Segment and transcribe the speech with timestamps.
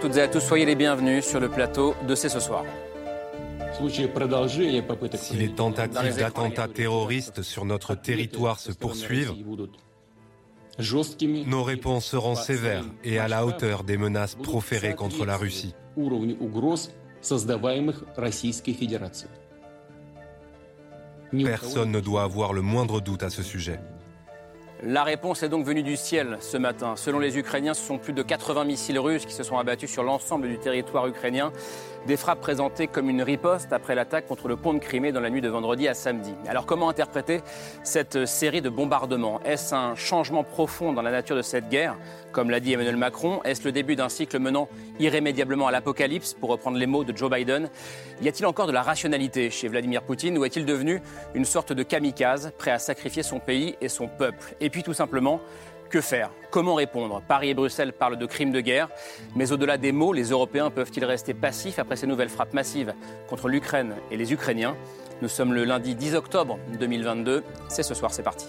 [0.00, 2.64] Toutes et à tous, soyez les bienvenus sur le plateau de C'est ce soir.
[5.14, 9.34] Si les tentatives d'attentats terroristes sur notre territoire se poursuivent,
[11.46, 15.74] nos réponses seront sévères et à la hauteur des menaces proférées contre la Russie.
[21.44, 23.78] Personne ne doit avoir le moindre doute à ce sujet.
[24.82, 26.94] La réponse est donc venue du ciel ce matin.
[26.96, 30.02] Selon les Ukrainiens, ce sont plus de 80 missiles russes qui se sont abattus sur
[30.02, 31.52] l'ensemble du territoire ukrainien.
[32.06, 35.28] Des frappes présentées comme une riposte après l'attaque contre le pont de Crimée dans la
[35.28, 36.32] nuit de vendredi à samedi.
[36.48, 37.42] Alors comment interpréter
[37.84, 39.38] cette série de bombardements?
[39.44, 41.96] Est-ce un changement profond dans la nature de cette guerre?
[42.32, 46.48] Comme l'a dit Emmanuel Macron, est-ce le début d'un cycle menant irrémédiablement à l'apocalypse, pour
[46.48, 47.68] reprendre les mots de Joe Biden
[48.22, 51.02] Y a-t-il encore de la rationalité chez Vladimir Poutine ou est-il devenu
[51.34, 54.54] une sorte de kamikaze, prêt à sacrifier son pays et son peuple?
[54.60, 55.40] Et puis tout simplement,
[55.90, 56.30] que faire?
[56.50, 57.20] Comment répondre?
[57.28, 58.88] Paris et Bruxelles parlent de crimes de guerre,
[59.36, 62.94] mais au-delà des mots, les Européens peuvent-ils rester passifs après ces nouvelles frappes massives
[63.28, 64.76] contre l'Ukraine et les Ukrainiens?
[65.20, 67.42] Nous sommes le lundi 10 octobre 2022.
[67.68, 68.46] C'est ce soir, c'est parti.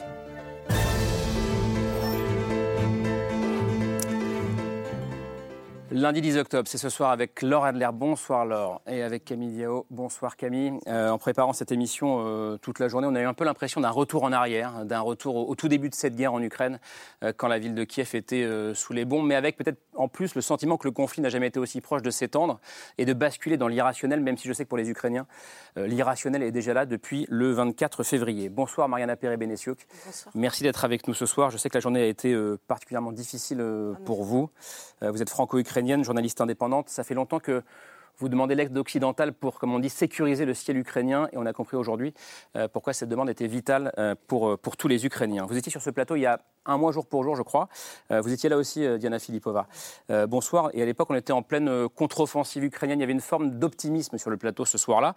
[5.93, 7.89] Lundi 10 octobre, c'est ce soir avec Laure Adler.
[7.91, 8.81] Bonsoir Laure.
[8.87, 9.85] Et avec Camille Diao.
[9.89, 10.79] Bonsoir Camille.
[10.87, 13.81] Euh, en préparant cette émission euh, toute la journée, on a eu un peu l'impression
[13.81, 16.79] d'un retour en arrière, d'un retour au, au, tout début de cette guerre en Ukraine,
[17.25, 20.33] euh, quand la ville de Kiev était sous les bombes, mais avec peut-être en plus
[20.33, 22.61] le sentiment que le conflit n'a jamais été aussi proche de s'étendre
[22.97, 25.27] et de basculer dans l'irrationnel, même si je sais que pour les Ukrainiens,
[25.75, 28.47] l'irrationnel est déjà là depuis le 24 février.
[28.47, 29.85] Bonsoir Mariana Perret-Benessiuk.
[30.35, 31.49] Merci d'être avec nous ce soir.
[31.49, 32.33] Je sais que la journée a été
[32.67, 33.61] particulièrement difficile
[34.05, 34.49] pour vous.
[35.01, 36.89] vous êtes franco-ukrainien journaliste indépendante.
[36.89, 37.63] Ça fait longtemps que
[38.21, 41.27] vous demandez l'aide occidentale pour, comme on dit, sécuriser le ciel ukrainien.
[41.33, 42.13] Et on a compris aujourd'hui
[42.55, 45.45] euh, pourquoi cette demande était vitale euh, pour, euh, pour tous les Ukrainiens.
[45.47, 47.69] Vous étiez sur ce plateau il y a un mois jour pour jour, je crois.
[48.11, 49.65] Vous étiez là aussi, Diana Filipova.
[50.27, 50.69] Bonsoir.
[50.73, 52.99] Et à l'époque, on était en pleine contre-offensive ukrainienne.
[52.99, 55.15] Il y avait une forme d'optimisme sur le plateau ce soir-là.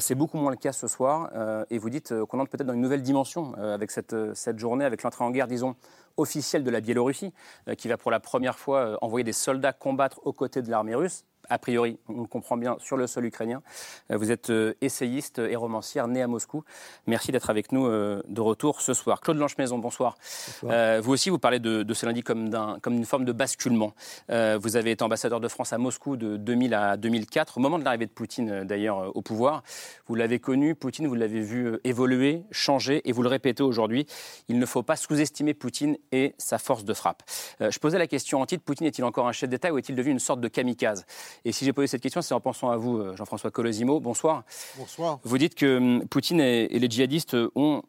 [0.00, 1.30] C'est beaucoup moins le cas ce soir.
[1.70, 5.02] Et vous dites qu'on entre peut-être dans une nouvelle dimension avec cette, cette journée, avec
[5.02, 5.76] l'entrée en guerre, disons,
[6.18, 7.32] officielle de la Biélorussie,
[7.78, 11.24] qui va pour la première fois envoyer des soldats combattre aux côtés de l'armée russe
[11.52, 13.62] a priori, on le comprend bien, sur le sol ukrainien.
[14.10, 16.64] Euh, vous êtes euh, essayiste et romancière née à Moscou.
[17.06, 19.20] Merci d'être avec nous euh, de retour ce soir.
[19.20, 20.16] Claude Blanche-Maison, bonsoir.
[20.62, 21.02] bonsoir.
[21.02, 23.92] vous aussi, vous parlez de, de ce lundi comme, comme une forme de basculement.
[24.28, 27.84] vous avez été ambassadeur de France à Moscou de 2000 à 2004, au moment de
[27.84, 29.62] l'arrivée de Poutine d'ailleurs au pouvoir.
[30.06, 34.06] Vous l'avez connu, Poutine, vous l'avez vu évoluer, changer, et vous le répétez aujourd'hui,
[34.48, 37.22] il ne faut pas sous-estimer Poutine et sa force de frappe.
[37.60, 40.12] je posais la question en titre, Poutine est-il encore un chef d'État ou est-il devenu
[40.12, 41.04] une sorte de kamikaze?
[41.44, 44.00] Et si j'ai posé cette question, c'est en pensant à vous, euh, Jean-François Colosimo.
[44.00, 44.44] Bonsoir.
[44.76, 45.18] Bonsoir.
[45.24, 47.82] Vous dites que hum, Poutine et les djihadistes ont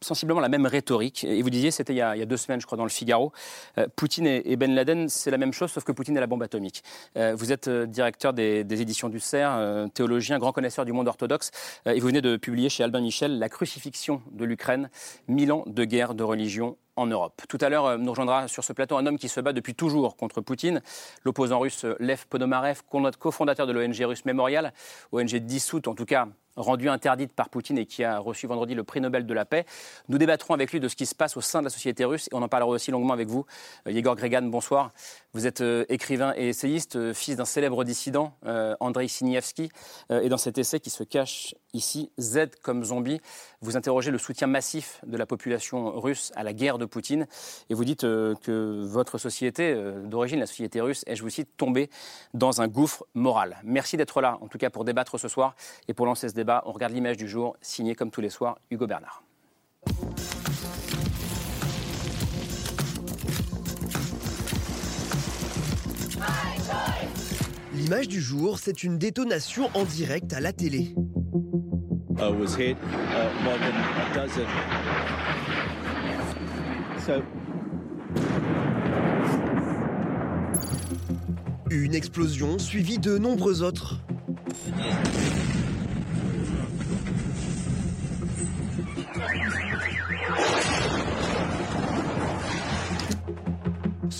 [0.00, 1.24] sensiblement la même rhétorique.
[1.24, 3.32] Et vous disiez, c'était il, y a deux semaines, je crois, dans le Figaro,
[3.78, 6.42] euh, Poutine et, Ben Laden, c'est la même chose, sauf que Poutine est la bombe
[6.42, 6.84] atomique.
[7.16, 11.50] Euh, vous êtes directeur des, éditions du CERF, théologien, grand connaisseur du monde orthodoxe,
[11.86, 14.88] et vous venez de publier chez Albin Michel La crucifixion de l'Ukraine,
[15.26, 17.42] mille ans de guerre de religion en Europe.
[17.48, 19.74] Tout à l'heure, euh, nous rejoindra sur ce plateau un homme qui se bat depuis
[19.74, 20.82] toujours contre Poutine,
[21.24, 22.82] l'opposant russe euh, Lev Ponomarev,
[23.18, 24.72] cofondateur de l'ONG russe Memorial,
[25.12, 28.82] ONG dissoute en tout cas rendue interdite par Poutine et qui a reçu vendredi le
[28.82, 29.64] prix Nobel de la paix.
[30.08, 32.28] Nous débattrons avec lui de ce qui se passe au sein de la société russe
[32.32, 33.46] et on en parlera aussi longuement avec vous.
[33.86, 34.90] Euh, Yegor Gregan, bonsoir.
[35.34, 38.32] Vous êtes écrivain et essayiste, fils d'un célèbre dissident,
[38.80, 39.70] Andrei Sinievski.
[40.10, 43.20] et dans cet essai qui se cache ici, Z comme zombie,
[43.60, 47.26] vous interrogez le soutien massif de la population russe à la guerre de Poutine
[47.70, 51.90] et vous dites que votre société, d'origine la société russe, est, je vous cite, tombée
[52.34, 53.58] dans un gouffre moral.
[53.64, 55.54] Merci d'être là, en tout cas pour débattre ce soir
[55.88, 58.58] et pour lancer ce débat on regarde l'image du jour, signée comme tous les soirs,
[58.70, 59.22] Hugo Bernard.
[67.74, 70.94] L'image du jour, c'est une détonation en direct à la télé.
[81.70, 84.00] Une explosion suivie de nombreux autres.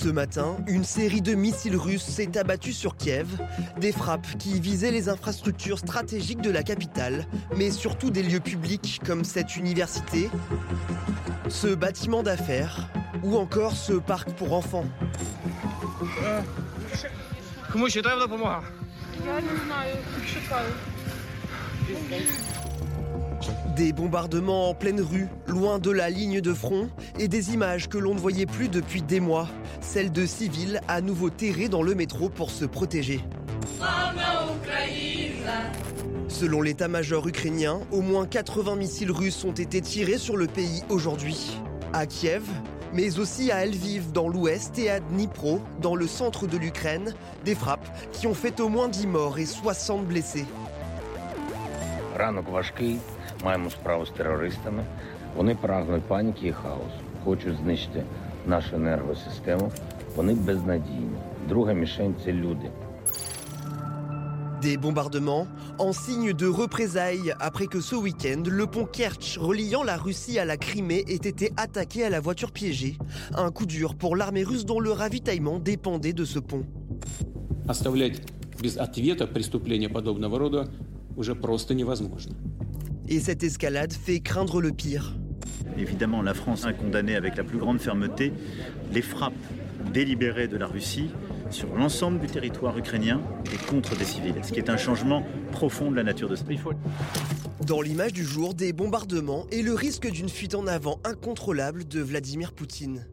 [0.09, 3.27] Ce matin, une série de missiles russes s'est abattue sur Kiev,
[3.79, 9.03] des frappes qui visaient les infrastructures stratégiques de la capitale, mais surtout des lieux publics
[9.05, 10.31] comme cette université,
[11.51, 12.89] ce bâtiment d'affaires
[13.23, 14.87] ou encore ce parc pour enfants.
[23.77, 26.89] Des bombardements en pleine rue, loin de la ligne de front,
[27.19, 29.49] et des images que l'on ne voyait plus depuis des mois,
[29.81, 33.21] celles de civils à nouveau terrés dans le métro pour se protéger.
[36.29, 41.59] Selon l'état-major ukrainien, au moins 80 missiles russes ont été tirés sur le pays aujourd'hui.
[41.93, 42.45] À Kiev,
[42.93, 47.15] mais aussi à Lviv dans l'ouest et à Dnipro dans le centre de l'Ukraine,
[47.45, 50.47] des frappes qui ont fait au moins 10 morts et 60 blessés.
[58.48, 59.72] Ранок важкий, маємо справу з терористами.
[59.76, 60.04] Вони прагнуть паніки і хаосу, хочуть знищити нашу енергосистему.
[60.16, 61.18] Вони безнадійні.
[61.50, 62.72] Друга мішень це люди.
[64.62, 65.48] Des bombardements
[65.78, 70.46] en signe de représailles après que ce week-end, le pont Kerch reliant la Russie à
[70.46, 72.98] la Crimée ait été attaqué à la voiture piégée.
[73.36, 76.66] Un coup dur pour l'armée russe dont le ravitaillement dépendait de ce pont.
[77.68, 78.22] Оставлять
[78.62, 80.70] без ответа преступления подобного рода
[81.18, 82.34] уже просто невозможно.
[83.10, 85.14] Et cette escalade fait craindre le pire.
[85.79, 88.33] Évidemment, la France a condamné avec la plus grande fermeté
[88.93, 89.33] les frappes
[89.93, 91.11] délibérées de la Russie
[91.51, 93.21] sur l'ensemble du territoire ukrainien
[93.53, 96.45] et contre des civils, ce qui est un changement profond de la nature de ce
[96.45, 96.59] pays.
[97.67, 102.01] Dans l'image du jour, des bombardements et le risque d'une fuite en avant incontrôlable de
[102.01, 103.07] Vladimir Poutine.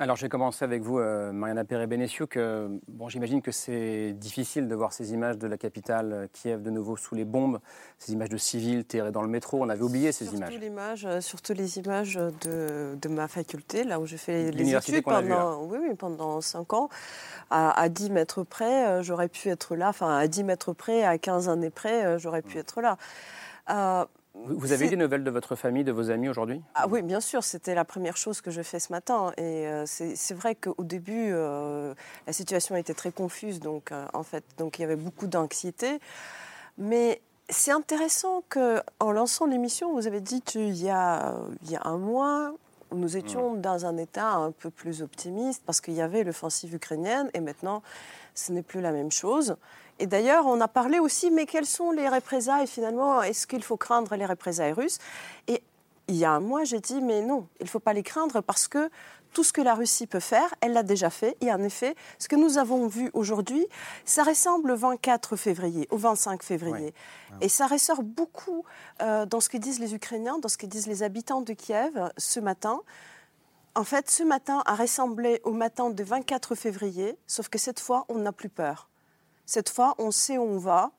[0.00, 2.26] Alors, je vais commencer avec vous, euh, Mariana Perret-Bénécieux.
[2.26, 6.62] Que, bon, j'imagine que c'est difficile de voir ces images de la capitale, euh, Kiev,
[6.62, 7.58] de nouveau sous les bombes,
[7.98, 9.60] ces images de civils terrés dans le métro.
[9.60, 11.04] On avait oublié ces surtout images.
[11.04, 15.12] Euh, surtout les images de, de, ma faculté, là où je fais les L'université études
[15.12, 16.88] pendant, oui, oui, pendant 5 ans.
[17.50, 19.88] À, à 10 mètres près, euh, j'aurais pu être là.
[19.88, 22.98] Enfin, à 10 mètres près, à 15 années près, j'aurais pu être là.
[23.70, 24.04] Euh,
[24.46, 26.62] Vous avez eu des nouvelles de votre famille, de vos amis aujourd'hui?
[26.74, 29.32] Ah oui, bien sûr, c'était la première chose que je fais ce matin.
[29.36, 31.94] Et euh, c'est vrai qu'au début, euh,
[32.26, 35.98] la situation était très confuse, donc euh, en fait, donc il y avait beaucoup d'anxiété.
[36.78, 41.76] Mais c'est intéressant que, en lançant l'émission, vous avez dit qu'il y a, il y
[41.76, 42.54] a un mois,
[42.92, 47.30] nous étions dans un état un peu plus optimiste parce qu'il y avait l'offensive ukrainienne,
[47.34, 47.82] et maintenant,
[48.34, 49.56] ce n'est plus la même chose.
[49.98, 53.22] Et d'ailleurs, on a parlé aussi, mais quelles sont les représailles finalement?
[53.22, 54.98] Est-ce qu'il faut craindre les représailles russes?
[55.46, 55.62] Et
[56.08, 58.40] il y a un mois, j'ai dit, mais non, il ne faut pas les craindre
[58.40, 58.90] parce que
[59.32, 61.36] tout ce que la Russie peut faire, elle l'a déjà fait.
[61.40, 63.66] Et en effet, ce que nous avons vu aujourd'hui,
[64.04, 66.94] ça ressemble au 24 février, au 25 février.
[67.40, 68.64] Et ça ressort beaucoup
[69.02, 72.10] euh, dans ce que disent les Ukrainiens, dans ce que disent les habitants de Kiev
[72.16, 72.80] ce matin.
[73.74, 78.06] En fait, ce matin a ressemblé au matin du 24 février, sauf que cette fois,
[78.08, 78.88] on n'a plus peur.
[79.48, 80.90] Cette fois, on sait où on va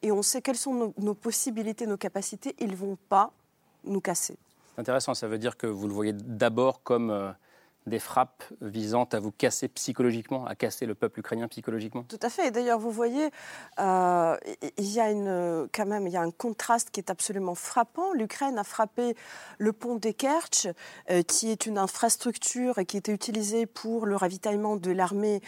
[0.00, 2.56] et on sait quelles sont nos, nos possibilités, nos capacités.
[2.58, 3.30] Ils ne vont pas
[3.84, 4.38] nous casser.
[4.74, 7.30] C'est intéressant, ça veut dire que vous le voyez d'abord comme euh,
[7.86, 12.30] des frappes visant à vous casser psychologiquement, à casser le peuple ukrainien psychologiquement Tout à
[12.30, 12.48] fait.
[12.48, 13.30] Et d'ailleurs, vous voyez,
[13.78, 14.36] euh,
[14.78, 18.14] il y a une, quand même il y a un contraste qui est absolument frappant.
[18.14, 19.14] L'Ukraine a frappé
[19.58, 20.68] le pont des Kerch,
[21.10, 25.42] euh, qui est une infrastructure qui était utilisée pour le ravitaillement de l'armée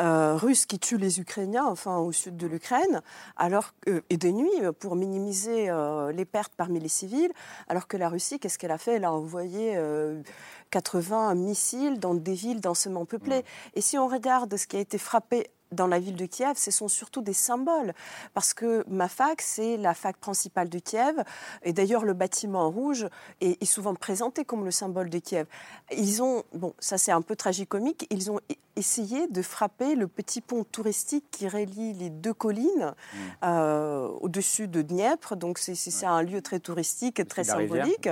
[0.00, 3.02] euh, russe qui tue les Ukrainiens, enfin au sud de l'Ukraine,
[3.36, 7.32] alors que- et de nuit pour minimiser euh, les pertes parmi les civils,
[7.68, 8.94] alors que la Russie, qu'est-ce qu'elle a fait?
[8.94, 10.22] Elle a envoyé euh,
[10.70, 13.44] 80 missiles dans des villes densément peuplées.
[13.74, 16.70] Et si on regarde ce qui a été frappé dans la ville de Kiev, ce
[16.70, 17.92] sont surtout des symboles.
[18.34, 21.22] Parce que ma fac, c'est la fac principale de Kiev.
[21.62, 23.06] Et d'ailleurs, le bâtiment rouge
[23.40, 25.46] est, est souvent présenté comme le symbole de Kiev.
[25.90, 30.06] Ils ont, bon, ça c'est un peu tragicomique, ils ont e- essayé de frapper le
[30.06, 32.94] petit pont touristique qui relie les deux collines
[33.42, 35.36] euh, au-dessus de Dniepr.
[35.36, 38.08] Donc c'est un lieu très touristique et très symbolique.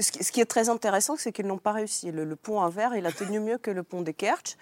[0.00, 2.10] Ce qui, ce qui est très intéressant, c'est qu'ils n'ont pas réussi.
[2.12, 4.56] Le, le pont en verre, il a tenu mieux que le pont des Kerch.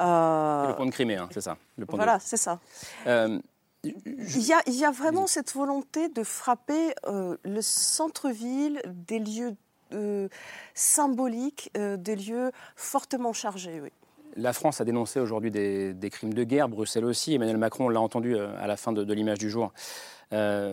[0.00, 1.56] Euh, le pont de Crimée, hein, c'est ça.
[1.76, 2.58] Le pont de- voilà, c'est ça.
[3.06, 3.38] Euh,
[3.84, 9.18] Il y a, il y a vraiment cette volonté de frapper euh, le centre-ville, des
[9.18, 9.54] lieux
[9.92, 10.28] euh,
[10.74, 13.80] symboliques, euh, des lieux fortement chargés.
[13.82, 13.90] Oui.
[14.36, 17.34] La France a dénoncé aujourd'hui des, des crimes de guerre, Bruxelles aussi.
[17.34, 19.72] Emmanuel Macron l'a entendu euh, à la fin de, de l'image du jour.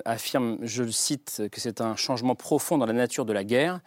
[0.06, 3.80] Affirme, je le cite, que c'est un changement profond dans la nature de la guerre.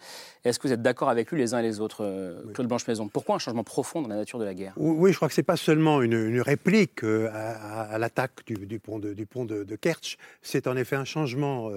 [0.43, 3.07] Est-ce que vous êtes d'accord avec lui les uns et les autres, Claude Blanche-Maison?
[3.07, 4.73] Pourquoi un changement profond dans la nature de la guerre?
[4.77, 9.13] Oui, je crois que ce n'est pas seulement une, réplique à, l'attaque du, pont de,
[9.13, 11.71] du pont de, de Kerch, c'est en effet un changement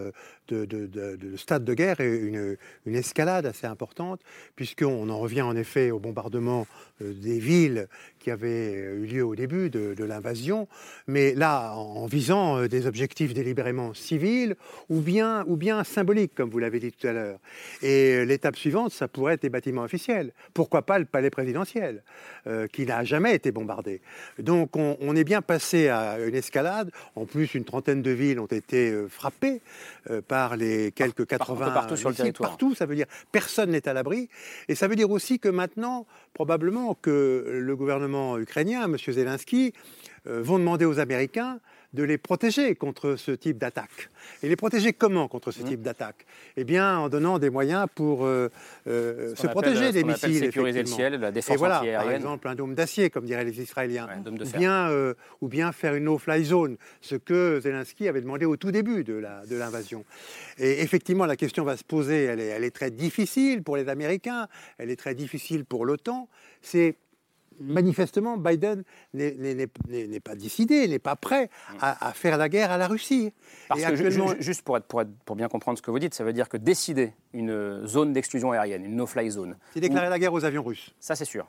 [0.49, 4.21] de, stade de guerre et une, une, escalade assez importante,
[4.57, 6.67] puisqu'on en revient en effet au bombardement
[7.03, 10.69] euh, des villes qui avaient eu lieu au début de, l'invasion,
[11.07, 14.57] mais là en visant euh, des objectifs délibérément civils
[14.89, 17.39] ou bien, ou bien symboliques, comme vous l'avez dit tout à l'heure.
[17.83, 20.33] Et euh, l'étape suivante, ça pourrait être les bâtiments officiels.
[20.55, 22.03] Pourquoi pas le palais présidentiel,
[22.73, 24.01] qui n'a jamais été bombardé.
[24.39, 26.91] Donc on, est bien passé à une escalade.
[27.15, 29.61] En plus, une trentaine de villes ont été frappées
[30.29, 32.51] par les quelques 80 partout sur le territoire.
[32.51, 34.29] Partout, ça veut dire personne n'est à l'abri.
[34.69, 38.08] Et ça veut dire aussi que maintenant, probablement que le gouvernement
[38.39, 38.97] ukrainien, M.
[38.99, 39.73] Zelensky,
[40.27, 41.61] euh, vont demander aux Américains
[41.95, 44.11] de les protéger contre ce type d'attaque.
[44.43, 45.65] Et les protéger comment contre ce mmh.
[45.65, 46.27] type d'attaque?
[46.59, 48.51] Eh bien, en donnant des moyens pour euh,
[48.87, 50.39] euh, se protéger des missiles.
[50.39, 53.63] Sécuriser le ciel, la défense Et voilà, par exemple, un dôme d'acier, comme diraient les
[53.63, 54.07] Israéliens.
[54.27, 58.71] ou, bien, ou bien faire une no-fly zone, ce que Zelensky avait demandé au tout
[58.71, 59.15] début de
[59.51, 60.05] l'invasion.
[60.59, 63.79] De Et effectivement, la question va se poser, elle est, elle est très difficile pour
[63.79, 66.29] les Américains, elle est très difficile pour l'OTAN.
[66.61, 66.97] C'est
[67.61, 68.85] manifestement, Biden
[69.15, 69.67] n'est
[70.21, 71.51] pas décidé, n'est pas prêt
[71.81, 73.33] à, faire la guerre à la Russie.
[73.69, 76.25] Parce que, juste pour, être, pour, être, pour, bien comprendre ce que vous dites, ça
[76.25, 79.57] veut dire que décider une zone d'exclusion aérienne, une no-fly zone.
[79.73, 80.95] C'est déclarer la guerre aux avions russes.
[81.01, 81.47] Ça, c'est sûr.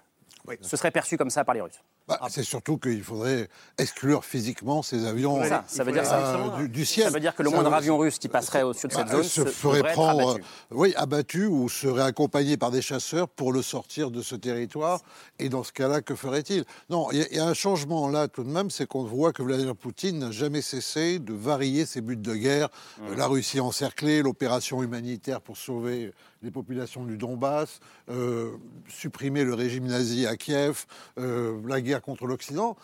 [0.62, 1.84] Ce serait perçu comme ça par les Russes.
[2.10, 6.58] Bah, c'est surtout qu'il faudrait exclure physiquement ces avions ça, veut dire ça.
[6.68, 7.06] Du, ciel.
[7.06, 9.24] Ça veut dire que le moindre avion russe qui passerait au-dessus de cette bah, zone
[9.24, 10.44] se, ferait prendre, abattu.
[10.72, 15.01] oui, abattu ou serait accompagné par des chasseurs pour le sortir de ce territoire.
[15.38, 16.66] Et dans ce cas-là, que ferait-il?
[16.89, 19.75] Non, il y, a un changement là tout de même, c'est qu'on voit que Vladimir
[19.75, 22.70] Poutine n'a jamais cessé de varier ses buts de guerre.
[22.98, 23.16] Mmh.
[23.18, 26.12] La Russie encerclée, l'opération humanitaire pour sauver
[26.42, 28.51] les populations du Donbass, euh,
[28.88, 30.86] supprimer le régime nazi à Kiev,
[31.18, 32.75] euh, la guerre contre l'Occident.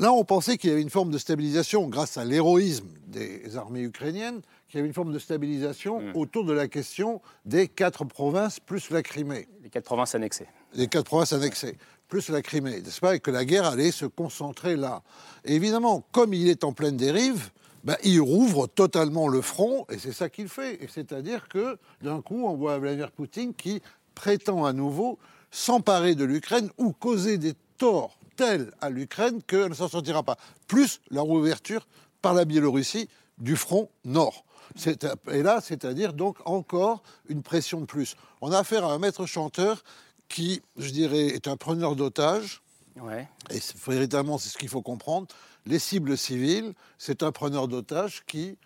[0.00, 3.82] Là, on pensait qu'il y avait une forme de stabilisation grâce à l'héroïsme des armées
[3.82, 6.16] ukrainiennes, qu'il y avait une forme de stabilisation hmm.
[6.16, 9.46] autour de la question des quatre provinces plus la Crimée.
[9.62, 10.46] Les quatre provinces annexées.
[10.72, 11.76] Les quatre provinces annexées,
[12.08, 15.02] plus la Crimée, n'est-ce pas Et que la guerre allait se concentrer là.
[15.44, 17.50] Et évidemment, comme il est en pleine dérive,
[17.84, 20.80] ben, il rouvre totalement le front, et c'est ça qu'il fait.
[20.88, 23.82] C'est-à-dire que d'un coup, on voit Vladimir Poutine qui
[24.14, 25.18] prétend à nouveau
[25.50, 30.38] s'emparer de l'Ukraine ou causer des torts tels à l'Ukraine qu'elle ne s'en sortira pas.
[30.66, 31.86] Plus la rouverture
[32.22, 33.06] par la Biélorussie
[33.36, 34.46] du front nord.
[35.30, 38.16] Et là, c'est-à-dire donc encore une pression de plus.
[38.40, 39.82] On a affaire à un maître chanteur
[40.28, 42.62] qui, je dirais, est un preneur d'otages.
[42.98, 43.28] Ouais.
[43.50, 45.26] Et véritablement, c'est ce qu'il faut comprendre
[45.66, 48.56] les cibles civiles, c'est un preneur d'otages qui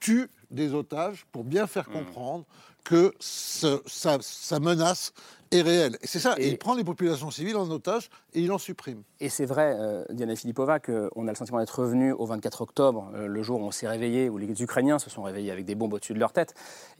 [0.00, 1.92] tue des otages pour bien faire hmm.
[1.92, 2.44] comprendre
[2.90, 5.12] que sa, menace
[5.52, 5.96] est réelle.
[6.02, 9.04] Et c'est ça, il prend les populations civiles en otage et il en supprime.
[9.20, 13.12] Et c'est vrai, euh, Diana Filipova, qu'on a le sentiment d'être revenu au 24 octobre,
[13.14, 15.76] euh, le jour où on s'est réveillé, où les Ukrainiens se sont réveillés avec des
[15.76, 16.54] bombes au-dessus de leur tête.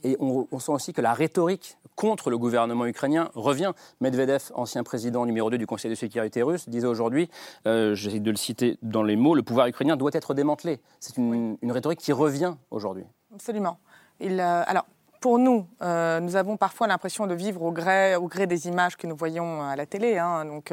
[0.04, 3.73] Et on, sent aussi que la rhétorique contre le gouvernement ukrainien revient.
[4.00, 7.28] Medvedev, ancien président numéro 2 du Conseil de sécurité russe, disait aujourd'hui,
[7.66, 10.78] euh, j'essaie de le citer dans les mots, le pouvoir ukrainien doit être démantelé.
[11.00, 13.04] C'est une, rhétorique qui revient aujourd'hui.
[13.35, 13.80] Absolument.
[14.20, 14.85] Il, alors,
[15.21, 19.07] pour nous, nous avons parfois l'impression de vivre au gré, au gré des images que
[19.07, 20.19] nous voyons à la télé.
[20.19, 20.47] Hein.
[20.47, 20.73] Donc,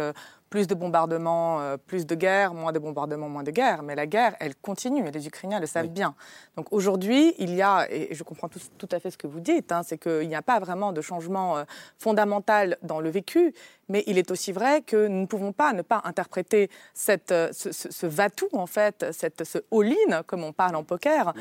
[0.49, 3.83] plus de bombardements, euh, plus de guerre, moins de bombardements, moins de guerre.
[3.83, 6.15] Mais la guerre, elle continue et les Ukrainiens le savent bien.
[6.55, 9.39] Donc aujourd'hui, il y a, et je comprends tout, tout à fait ce que vous
[9.39, 11.63] dites, hein, c'est qu'il n'y a pas vraiment de changement euh,
[11.97, 13.53] fondamental dans le vécu,
[13.89, 17.49] mais il est aussi vrai que nous ne pouvons pas ne pas interpréter cette, euh,
[17.51, 21.33] ce, ce, va-tout, en fait, cette, ce all-in, comme on parle en poker,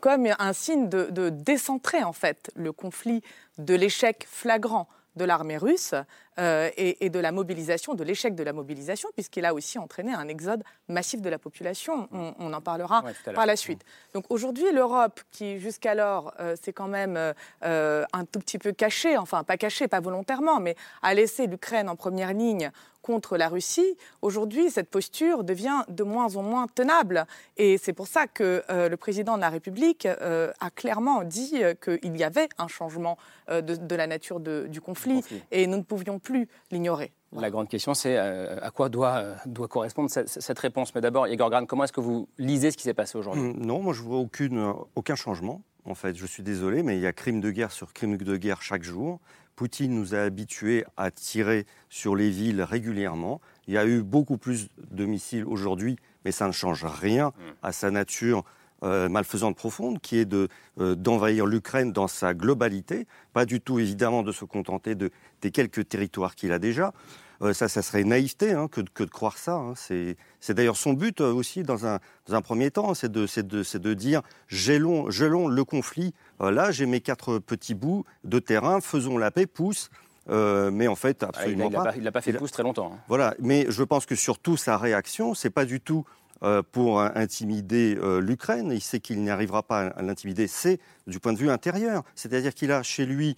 [0.00, 3.22] comme un signe de, de décentrer, en fait, le conflit
[3.58, 4.88] de l'échec flagrant
[5.18, 5.94] de l'armée russe
[6.38, 10.28] euh, et, de la mobilisation, de l'échec de la mobilisation, puisqu'il a aussi entraîné un
[10.28, 12.08] exode massif de la population.
[12.12, 13.02] On, en parlera
[13.34, 13.82] par la suite.
[14.14, 17.34] Donc aujourd'hui, l'Europe, qui jusqu'alors euh, s'est quand même
[17.64, 21.88] euh, un tout petit peu cachée, enfin pas cachée, pas volontairement, mais a laissé l'Ukraine
[21.88, 22.70] en première ligne
[23.08, 27.26] contre la Russie, aujourd'hui, cette posture devient de moins en moins tenable.
[27.56, 32.22] Et c'est pour ça que le président de la République a clairement dit qu'il y
[32.22, 33.16] avait un changement
[33.48, 37.12] de, la nature du conflit, et nous ne pouvions plus l'ignorer.
[37.32, 40.94] La grande question, c'est euh, à quoi doit, euh, doit correspondre cette, réponse?
[40.94, 43.42] Mais d'abord, Igor Gran, comment est-ce que vous lisez ce qui s'est passé aujourd'hui?
[43.42, 45.62] Hum, Non, moi je vois aucune, aucun changement.
[45.84, 48.36] En fait, je suis désolé, mais il y a crime de guerre sur crime de
[48.36, 49.20] guerre chaque jour.
[49.58, 53.40] Poutine nous a habitués à tirer sur les villes régulièrement.
[53.66, 57.32] Il y a eu beaucoup plus de missiles aujourd'hui, mais ça ne change rien hum.
[57.64, 58.44] à sa nature
[58.84, 60.46] euh, malfaisante profonde, qui est de,
[60.78, 65.10] euh, d'envahir l'Ukraine dans sa globalité, pas du tout évidemment de se contenter de,
[65.42, 66.92] des quelques territoires qu'il a déjà.
[67.40, 69.54] Euh, ça, ça serait naïveté hein, que, que, de croire ça.
[69.54, 69.74] Hein.
[69.76, 70.16] C'est,
[70.48, 75.48] d'ailleurs son but aussi dans un, dans un premier temps, c'est de, dire gelons, gelons
[75.48, 76.14] le conflit.
[76.40, 79.90] là, j'ai mes quatre petits bouts de terrain, faisons la paix, pousse.
[80.30, 82.20] Euh, mais en fait, absolument ah, il n'a pas.
[82.20, 82.92] fait pouce très longtemps.
[82.94, 82.98] Hein.
[83.08, 86.04] Voilà, mais je pense que surtout sa réaction, c'est pas du tout
[86.42, 88.70] euh, pour intimider euh, l'Ukraine.
[88.72, 90.46] Il sait qu'il n'y arrivera pas à l'intimider.
[90.46, 93.36] C'est du point de vue intérieur, c'est-à-dire qu'il a chez lui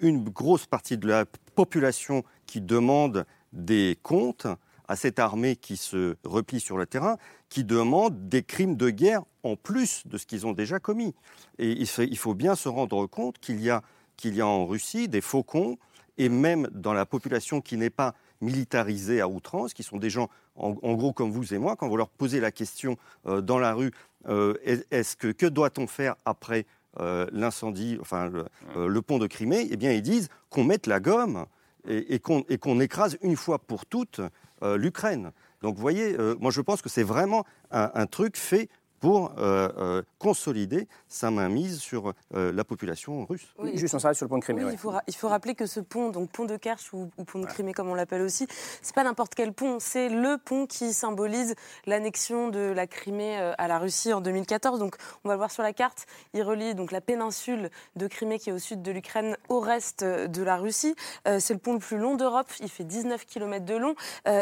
[0.00, 1.24] une grosse partie de la
[1.54, 4.46] population qui demande des comptes
[4.86, 7.16] à cette armée qui se replie sur le terrain,
[7.48, 11.14] qui demande des crimes de guerre en plus de ce qu'ils ont déjà commis.
[11.58, 13.82] Et il faut bien se rendre compte qu'il y a
[14.16, 15.76] qu'il y a en Russie des faucons
[16.18, 20.28] et même dans la population qui n'est pas militarisée à outrance, qui sont des gens
[20.56, 22.96] en, gros comme vous et moi, quand vous leur posez la question
[23.26, 23.90] euh, dans la rue,
[24.28, 26.64] euh, est-ce que que doit-on faire après
[27.00, 28.30] euh, l'incendie, enfin
[28.76, 29.66] le, pont de Crimée?
[29.70, 31.46] Eh bien, ils disent qu'on mette la gomme
[31.88, 32.18] et, et
[32.58, 34.20] qu'on écrase une fois pour toutes
[34.62, 35.32] l'Ukraine.
[35.62, 38.68] Donc, vous voyez, moi je pense que c'est vraiment un truc fait
[39.04, 43.52] pour euh, euh, consolider sa mainmise sur euh, la population russe.
[43.58, 43.72] Oui.
[43.74, 44.64] Juste on s'arrête sur le pont de Crimée.
[44.64, 47.38] Oui, il, faut il, faut rappeler que ce pont, donc pont de Kerch ou, pont
[47.38, 48.46] de Crimée comme on l'appelle aussi,
[48.80, 53.68] c'est pas n'importe quel pont, c'est le pont qui symbolise l'annexion de la Crimée à
[53.68, 54.78] la Russie en 2014.
[54.78, 58.38] Donc on va le voir sur la carte, il relie donc la péninsule de Crimée
[58.38, 60.94] qui est au sud de l'Ukraine au reste de la Russie.
[61.26, 63.94] c'est le pont le plus long d'Europe, il fait 19 km de long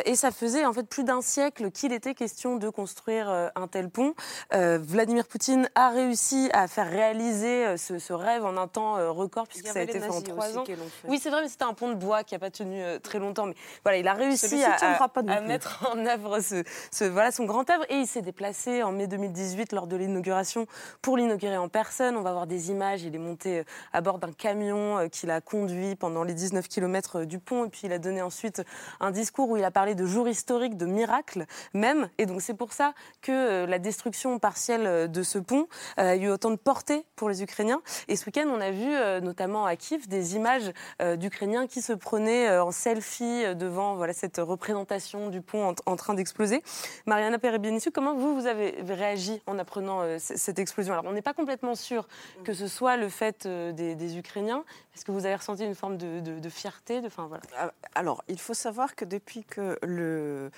[0.04, 3.90] et ça faisait en fait plus d'un siècle qu'il était question de construire un tel
[3.90, 4.14] pont.
[4.54, 9.10] Euh, Vladimir Poutine a réussi à faire réaliser euh, ce, rêve en un temps euh,
[9.10, 10.64] record, puisque ça a été fait en trois ans.
[11.08, 13.46] Oui, c'est vrai, mais c'était un pont de bois qui n'a pas tenu très longtemps.
[13.46, 17.84] Mais voilà, il a réussi à, mettre en œuvre ce, voilà, son grand œuvre.
[17.88, 20.66] Et il s'est déplacé en mai 2018 lors de l'inauguration
[21.00, 22.16] pour l'inaugurer en personne.
[22.16, 23.02] On va voir des images.
[23.02, 27.38] Il est monté à bord d'un camion qu'il a conduit pendant les 19 km du
[27.38, 27.64] pont.
[27.64, 28.62] Et puis il a donné ensuite
[29.00, 32.08] un discours où il a parlé de jour historique, de miracle même.
[32.18, 32.92] Et donc c'est pour ça
[33.22, 35.68] que la destruction partielle euh, de ce pont
[35.98, 37.80] euh, a eu autant de portée pour les Ukrainiens.
[38.08, 40.72] Et ce week-end, on a vu, euh, notamment à Kiev, des images
[41.16, 46.62] d'Ukrainiens qui se prenaient en selfie devant voilà, cette représentation du pont en, train d'exploser.
[47.06, 50.94] Mariana Perebienisu, comment vous, vous avez réagi en apprenant cette explosion?
[50.94, 52.08] Alors, on n'est pas complètement sûr
[52.42, 54.64] que ce soit le fait des, Ukrainiens.
[54.96, 57.72] Est-ce que vous avez ressenti une forme de, de fierté de, enfin, voilà.
[57.94, 60.50] Alors, il faut savoir que depuis que le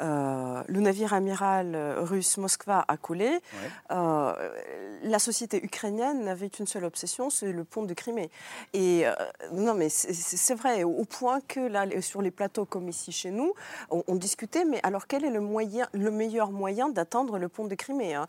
[0.00, 3.40] euh, le navire amiral russe Moskva a coulé,
[3.90, 4.50] euh,
[5.02, 8.30] la société ukrainienne n'avait qu'une seule obsession, c'est le pont de Crimée.
[8.72, 9.12] Et euh,
[9.52, 13.52] non, mais c'est vrai, au point que là, sur les plateaux comme ici chez nous,
[13.90, 17.74] on, discutait, mais alors quel est le, moyen, le meilleur moyen d'atteindre le pont de
[17.74, 18.26] Crimée hein?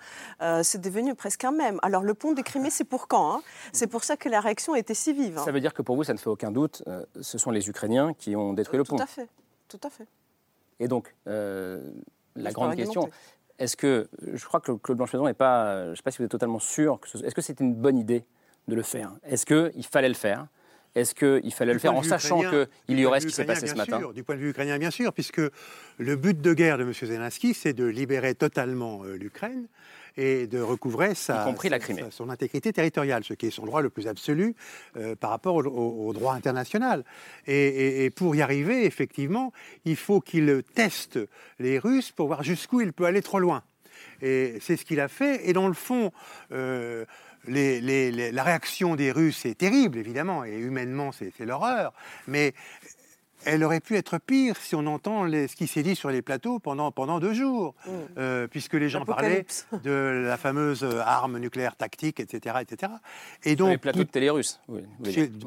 [0.63, 1.79] C'est devenu presque un même.
[1.81, 3.41] Alors le pont de Crimée, c'est pour quand hein?
[3.71, 5.39] C'est pour ça que la réaction était si vive.
[5.39, 5.45] Hein.
[5.45, 6.83] Ça veut dire que pour vous, ça ne fait aucun doute,
[7.19, 8.97] ce sont les Ukrainiens qui ont détruit le pont.
[8.97, 9.29] Tout à fait,
[9.67, 10.07] tout à fait.
[10.79, 11.91] Et donc, euh,
[12.35, 13.09] la grande question,
[13.59, 16.25] est-ce que, je crois que Claude Blanchezon n'est pas, je ne sais pas si vous
[16.25, 18.25] êtes totalement sûr, est-ce que c'était une bonne idée
[18.67, 19.13] de le faire?
[19.23, 20.47] Est-ce qu'il fallait le faire?
[20.95, 23.75] Est-ce qu'il fallait le faire en sachant qu'il y aurait ce qui s'est passé ce
[23.75, 25.41] matin Du point de vue ukrainien, bien sûr, puisque
[25.97, 26.93] le but de guerre de M.
[26.93, 29.67] Zelensky, c'est de libérer totalement euh, l'Ukraine
[30.17, 31.53] et de recouvrer sa,
[32.11, 34.55] son intégrité territoriale, ce qui est son droit le plus absolu
[34.97, 37.03] euh, par rapport au, droit international.
[37.47, 39.51] Et, pour y arriver, effectivement,
[39.83, 41.19] il faut qu'il teste
[41.59, 43.63] les Russes pour voir jusqu'où il peut aller trop loin.
[44.21, 45.49] Et c'est ce qu'il a fait.
[45.49, 46.11] Et dans le fond,
[46.51, 47.05] euh,
[47.47, 51.93] la réaction des Russes est terrible, évidemment, et humainement, c'est l'horreur.
[52.27, 52.53] Mais
[53.45, 56.59] elle aurait pu être pire si on entend ce qui s'est dit sur les plateaux
[56.59, 57.91] pendant, pendant deux jours, mm.
[58.17, 59.45] euh, puisque les gens parlaient
[59.83, 62.57] de la fameuse arme nucléaire tactique, etc.
[62.61, 62.93] etc.
[63.43, 64.59] Et donc, les plateaux de télé russes.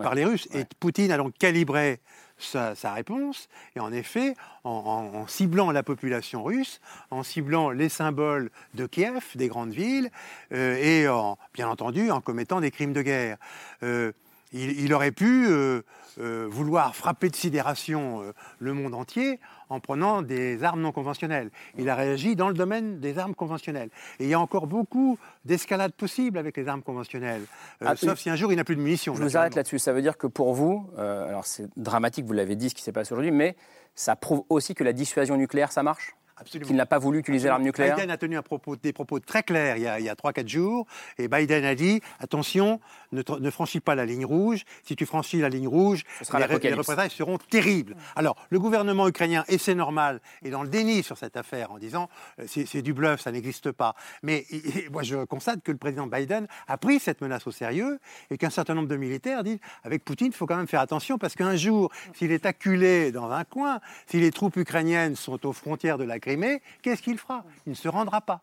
[0.02, 0.48] par les Russes.
[0.52, 2.00] Et Poutine a donc calibré
[2.38, 4.34] sa, réponse, et en effet,
[4.64, 6.80] en, ciblant la population russe,
[7.11, 10.11] en ciblant les symboles de Kiev, des grandes villes,
[10.52, 13.38] euh, et en, bien entendu en commettant des crimes de guerre.
[13.82, 14.12] Euh,
[14.52, 15.82] il, aurait pu euh,
[16.18, 21.50] euh, vouloir frapper de sidération euh, le monde entier en prenant des armes non conventionnelles.
[21.76, 23.90] Il a réagi dans le domaine des armes conventionnelles.
[24.18, 27.42] Et il y a encore beaucoup d'escalades possibles avec les armes conventionnelles,
[27.84, 29.14] ah, sauf si un jour il n'a plus de munitions.
[29.14, 29.78] Je vous arrête là-dessus.
[29.78, 32.92] Ça veut dire que pour vous, alors c'est dramatique, vous l'avez dit, ce qui s'est
[32.92, 33.56] passé aujourd'hui, mais
[33.94, 36.16] ça prouve aussi que la dissuasion nucléaire, ça marche?
[36.44, 37.96] Qu'il n'a pas voulu utiliser l'arme nucléaire?
[37.96, 40.14] Biden a tenu un propos, des propos très clairs il y a, il y a
[40.14, 40.87] 3-4 jours.
[41.18, 42.80] Et Biden a dit attention,
[43.12, 44.64] ne, franchis pas la ligne rouge.
[44.84, 46.78] Si tu franchis la ligne rouge, les, ré- les l'apocalypse.
[46.78, 47.96] représailles seront terribles.
[48.16, 51.78] Alors, le gouvernement ukrainien, et c'est normal, est dans le déni sur cette affaire en
[51.78, 52.08] disant
[52.40, 53.94] euh, c'est du bluff, ça n'existe pas.
[54.22, 54.46] Mais
[54.90, 57.98] moi, je constate que le président Biden a pris cette menace au sérieux
[58.30, 61.18] et qu'un certain nombre de militaires disent avec Poutine, il faut quand même faire attention
[61.18, 65.52] parce qu'un jour, s'il est acculé dans un coin, si les troupes ukrainiennes sont aux
[65.52, 67.44] frontières de la Crimée, qu'est-ce qu'il fera?
[67.66, 68.40] Il ne se rendra pas.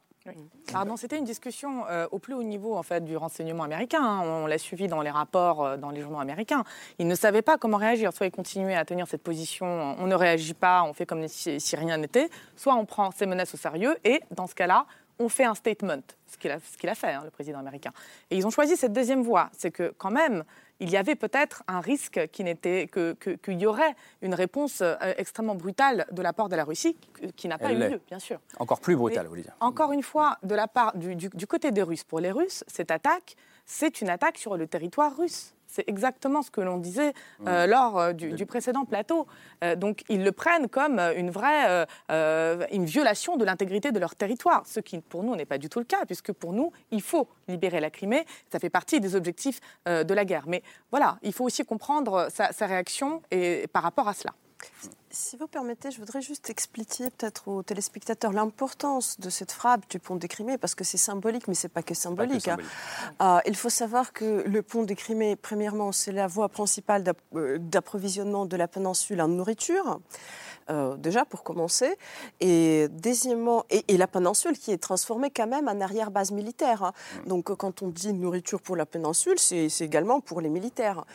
[0.71, 4.01] Pardon, c'était une discussion euh, au plus haut niveau en fait du renseignement américain.
[4.01, 4.21] hein.
[4.23, 6.63] On l'a suivi dans les rapports, euh, dans les journaux américains.
[6.97, 8.11] Ils ne savaient pas comment réagir.
[8.11, 9.67] Soit ils continuaient à tenir cette position,
[9.99, 12.29] on ne réagit pas, on fait comme si, si rien n'était.
[12.55, 14.85] Soit on prend ces menaces au sérieux et dans ce cas-là,
[15.19, 17.91] on fait un statement, ce qu'il a, ce qu'il a fait, hein, le président américain.
[18.31, 19.49] Et ils ont choisi cette deuxième voie.
[19.57, 20.43] C'est que quand même,
[20.79, 24.81] il y avait peut-être un risque qui n'était que- que- qu'il y aurait une réponse
[24.81, 26.97] euh, extrêmement brutale de la part de la Russie,
[27.37, 28.39] qui- n'a pas Elle eu lieu, bien sûr.
[28.59, 29.55] Encore plus brutal, Mais vous voulez dire.
[29.61, 32.63] Encore une fois, de la part du, du- du côté des Russes, pour les Russes,
[32.67, 33.35] cette attaque,
[33.65, 35.53] c'est une attaque sur le territoire russe.
[35.75, 37.11] C'est exactement ce que l'on disait
[37.47, 39.27] euh, lors euh, du, du précédent plateau.
[39.61, 44.15] Euh, donc ils le prennent comme une vraie euh, une violation de l'intégrité de leur
[44.15, 47.01] territoire, ce qui pour nous n'est pas du tout le cas, puisque pour nous il
[47.01, 48.25] faut libérer la Crimée.
[48.49, 50.45] Ça fait partie des objectifs de la guerre.
[50.47, 54.33] Mais voilà, il faut aussi comprendre sa, sa réaction et par rapport à cela.
[55.09, 59.97] Si vous permettez, je voudrais juste expliquer peut-être aux téléspectateurs l'importance de cette frappe du
[59.97, 62.49] pont des Crimée, parce que c'est symbolique, mais c'est pas que symbolique.
[62.49, 62.57] hein.
[63.21, 67.57] Euh, il faut savoir que le pont des Crimée, premièrement, c'est la voie principale euh,
[67.59, 70.01] d'approvisionnement de la péninsule en nourriture.
[70.69, 71.95] Euh, déjà pour commencer,
[72.39, 76.83] et deuxièmement, et, et la péninsule qui est transformée quand même en arrière-base militaire.
[76.83, 76.93] hein.
[77.27, 81.05] Donc euh, quand on dit nourriture pour la péninsule, c'est également pour les militaires.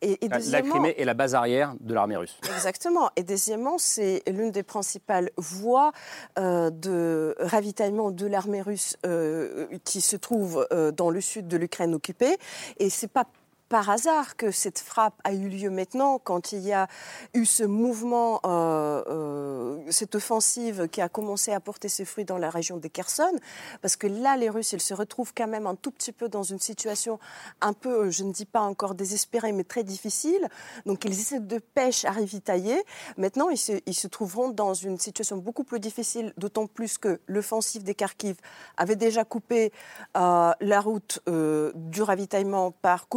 [0.00, 2.38] Et, et La, Crimée est la base arrière de l'armée russe.
[2.54, 3.10] Exactement.
[3.16, 5.92] Et deuxièmement, c'est l'une des principales voies
[6.38, 11.94] euh, de ravitaillement de l'armée russe euh, qui se trouve dans le sud de l'Ukraine
[11.94, 12.36] occupée.
[12.78, 13.24] Et c'est pas
[13.72, 16.88] par hasard que cette frappe a eu lieu maintenant, quand il y a
[17.32, 22.36] eu ce mouvement, euh, euh, cette offensive qui a commencé à porter ses fruits dans
[22.36, 23.34] la région de Kherson,
[23.80, 26.42] parce que là, les Russes, ils se retrouvent quand même un tout petit peu dans
[26.42, 27.18] une situation
[27.62, 30.46] un peu, je ne dis pas encore désespérée, mais très difficile.
[30.84, 32.78] Donc, ils essaient de pêche à ravitailler.
[33.16, 37.94] Maintenant, ils se, trouveront dans une situation beaucoup plus difficile, d'autant plus que l'offensive des
[37.94, 38.36] Kharkiv
[38.76, 39.72] avait déjà coupé
[40.18, 43.08] euh, la route euh, du ravitaillement par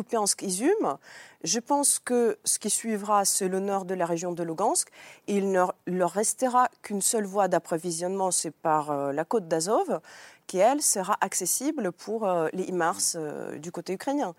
[0.45, 0.97] Kupiansk-Izum.
[1.43, 4.89] Je pense que ce qui suivra, c'est le nord de la région de Lugansk.
[5.27, 9.99] Il ne leur restera qu'une seule voie d'approvisionnement, c'est par euh, la côte d'Azov,
[10.47, 14.33] qui, elle, sera accessible pour euh, les HIMARS euh, du côté ukrainien.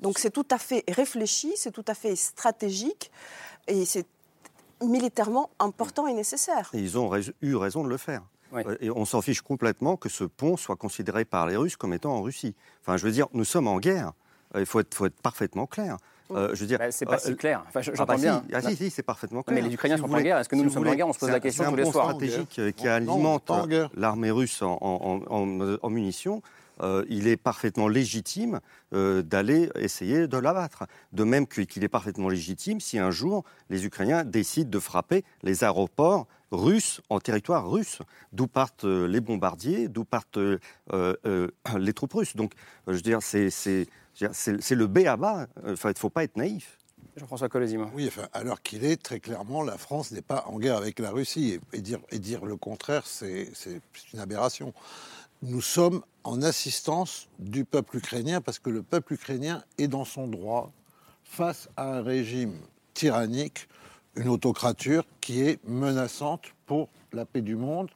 [0.00, 3.10] Donc c'est tout à fait réfléchi, c'est tout à fait stratégique
[3.66, 4.06] et c'est
[4.82, 6.70] militairement important et nécessaire.
[6.72, 7.10] Et ils ont
[7.42, 8.22] eu raison de le faire.
[8.52, 8.62] Oui.
[8.80, 12.14] Et on s'en fiche complètement que ce pont soit considéré par les Russes comme étant
[12.14, 12.54] en Russie.
[12.80, 14.12] Enfin, je veux dire, nous sommes en guerre.
[14.54, 15.96] Euh, Il faut être, faut être parfaitement clair.
[16.30, 17.64] Euh, je veux dire, Bah, c'est pas euh, si clair.
[17.68, 18.26] Enfin, je- ah bah si.
[18.28, 19.54] Ah si, si, c'est parfaitement Non, clair.
[19.62, 20.38] mais les Ukrainiens Si sont en guerre.
[20.38, 21.40] Est-ce que nous, si nous vous sommes en guerre On se pose c'est la un-
[21.40, 22.04] question c'est tous un les soirs.
[22.06, 26.42] stratégique euh, qui Non, alimente euh, l'armée russe en, en- en- en munitions.
[26.80, 28.60] Euh, il est parfaitement légitime
[28.92, 30.84] euh, d'aller essayer de l'abattre.
[31.12, 35.24] De même que- qu'il est parfaitement légitime si un jour les Ukrainiens décident de frapper
[35.42, 37.98] les aéroports russes en territoire russe,
[38.32, 40.58] d'où partent euh, les bombardiers, d'où partent euh,
[40.92, 42.36] euh, euh, les troupes russes.
[42.36, 42.52] Donc,
[42.86, 43.86] euh, je veux dire, c'est
[44.32, 45.46] c'est- le B à bas.
[45.66, 46.78] Enfin, il ne faut pas être naïf.
[47.16, 47.88] Jean-François Colosimo.
[47.94, 51.10] Oui, enfin, alors qu'il est, très clairement, la France n'est pas en guerre avec la
[51.10, 51.58] Russie.
[51.72, 53.80] Et, et dire, et dire le contraire, c'est c'est
[54.12, 54.72] une aberration.
[55.42, 60.26] Nous sommes en assistance du peuple ukrainien parce que le peuple ukrainien est dans son
[60.26, 60.72] droit
[61.24, 62.54] face à un régime
[62.94, 63.68] tyrannique,
[64.16, 67.88] une autocrature qui est menaçante pour la paix du monde.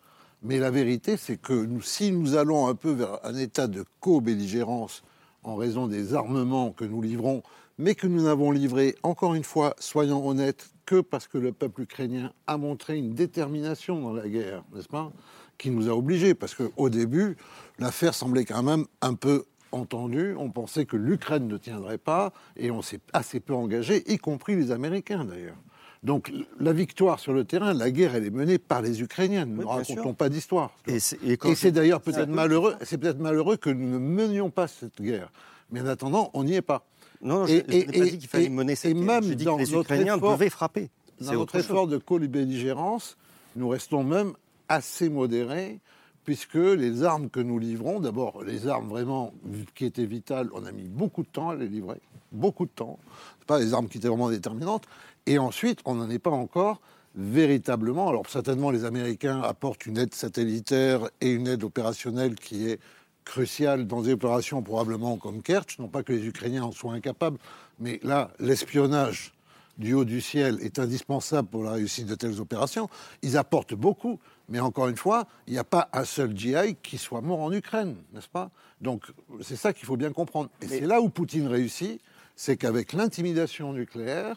[0.43, 3.85] Mais la vérité, c'est que nous, si nous allons un peu vers un état de
[4.01, 5.03] co-belligérance
[5.43, 7.43] en raison des armements que nous livrons,
[7.79, 11.83] mais que nous n'avons livré, encore une fois, soyons honnêtes, que parce que le peuple
[11.83, 15.13] ukrainien a montré une détermination dans la guerre, n'est-ce pas
[15.59, 17.37] Qui nous a obligés, parce qu'au début,
[17.79, 20.35] l'affaire semblait quand même un peu entendue.
[20.39, 24.55] On pensait que l'Ukraine ne tiendrait pas, et on s'est assez peu engagé, y compris
[24.55, 25.57] les Américains d'ailleurs.
[26.03, 29.45] Donc la victoire sur le terrain, la guerre, elle est menée par les Ukrainiens.
[29.45, 30.15] Ne Oui, nous bien racontons sûr.
[30.17, 30.73] pas d'histoire.
[30.89, 35.01] Et c'est je- d'ailleurs peut-être malheureux, c'est peut-être malheureux que nous ne menions pas cette
[35.01, 35.31] guerre.
[35.71, 36.85] Mais en attendant, on n'y est pas.
[37.23, 39.05] Non, non, je, Et- je n'ai pas dit qu'il fallait et- mener cette et guerre.
[39.23, 40.91] même dans que les Ukrainiens effort- devaient frapper.
[41.21, 41.61] Dans notre chose.
[41.65, 43.17] effort de co-belligérance,
[43.55, 44.33] nous restons même
[44.69, 45.79] assez modérés,
[46.25, 49.33] puisque les armes que nous livrons, d'abord les armes vraiment
[49.75, 52.99] qui étaient vitales, on a mis beaucoup de temps à les livrer, beaucoup de temps.
[53.41, 54.85] C'est pas les armes qui étaient vraiment déterminantes.
[55.27, 56.81] Et ensuite, on n'en est pas encore
[57.15, 62.81] véritablement, alors certainement les Américains apportent une aide satellitaire et une aide opérationnelle qui est
[63.25, 67.39] cruciale dans des opérations probablement comme Kerch, non pas que les Ukrainiens en soient incapables,
[67.79, 69.35] mais là, l'espionnage
[69.79, 72.89] du haut du ciel est indispensable pour la réussite de telles opérations.
[73.23, 76.99] Ils apportent beaucoup, mais encore une fois, il n'y a pas un seul GI qui
[76.99, 78.51] soit mort en Ukraine, n'est-ce pas?
[78.81, 79.05] Donc
[79.41, 80.51] c'est ça qu'il faut bien comprendre.
[80.61, 82.01] Et c'est là où Poutine réussit,
[82.37, 84.37] c'est qu'avec l'intimidation nucléaire,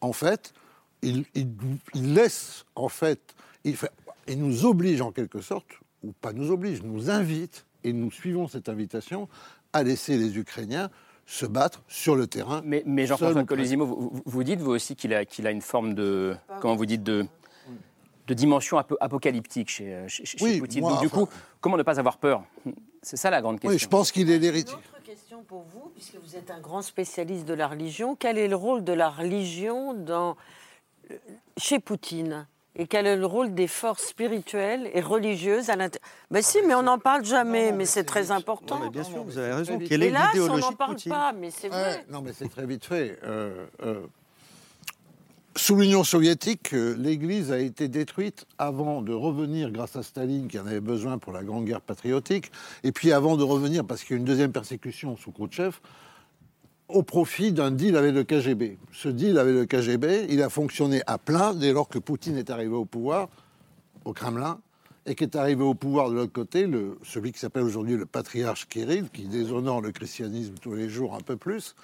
[0.00, 0.52] en fait,
[1.02, 1.24] il,
[1.94, 3.90] laisse, en fait, il, fait,
[4.28, 5.66] il nous oblige en quelque sorte,
[6.02, 9.28] ou pas nous oblige, nous invite, et nous suivons cette invitation,
[9.72, 10.90] à laisser les Ukrainiens
[11.26, 12.62] se battre sur le terrain.
[12.64, 15.94] Mais, mais Jean-François Colosimo, vous, vous, dites vous aussi qu'il a, qu'il a une forme
[15.94, 17.26] de, comment vous dites, de,
[18.26, 20.80] de dimension un peu apocalyptique chez, chez, oui, Poutine.
[20.80, 21.28] Moi, Donc, du coup,
[21.60, 22.42] comment ne pas avoir peur?
[23.02, 23.70] C'est ça la grande question.
[23.70, 24.74] Oui, je pense qu'il est l'héritier.
[24.74, 28.16] Autre question pour vous, puisque vous êtes un grand spécialiste de la religion.
[28.16, 30.36] Quel est le rôle de la religion dans,
[31.58, 32.46] chez Poutine?
[32.76, 36.08] Et quel est le rôle des forces spirituelles et religieuses à l'intérieur?
[36.32, 38.78] Ben si, mais on n'en parle jamais, mais c'est très important.
[38.78, 39.78] Non, mais bien sûr, vous avez raison.
[39.78, 41.12] Et Quelle est là, on n'en parle Poutine?
[41.12, 41.98] pas, mais c'est vrai.
[41.98, 43.20] Ouais, non, mais c'est très vite fait.
[43.22, 44.06] Euh, euh,
[45.56, 50.58] sous l'Union soviétique, euh, l'Église a été détruite avant de revenir, grâce à Staline qui
[50.58, 52.50] en avait besoin pour la Grande Guerre patriotique,
[52.82, 55.76] et puis avant de revenir, parce qu'il y a une deuxième persécution sous Khrouchtchev,
[56.88, 58.78] au profit d'un deal avec le KGB.
[58.92, 62.50] Ce deal avec le KGB, il a fonctionné à plein dès lors que Poutine est
[62.50, 63.28] arrivé au pouvoir,
[64.04, 64.58] au Kremlin,
[65.06, 66.68] et qu'est arrivé au pouvoir de l'autre côté,
[67.04, 71.20] celui qui s'appelle aujourd'hui le patriarche Kirill, qui déshonore le christianisme tous les jours un
[71.20, 71.76] peu plus,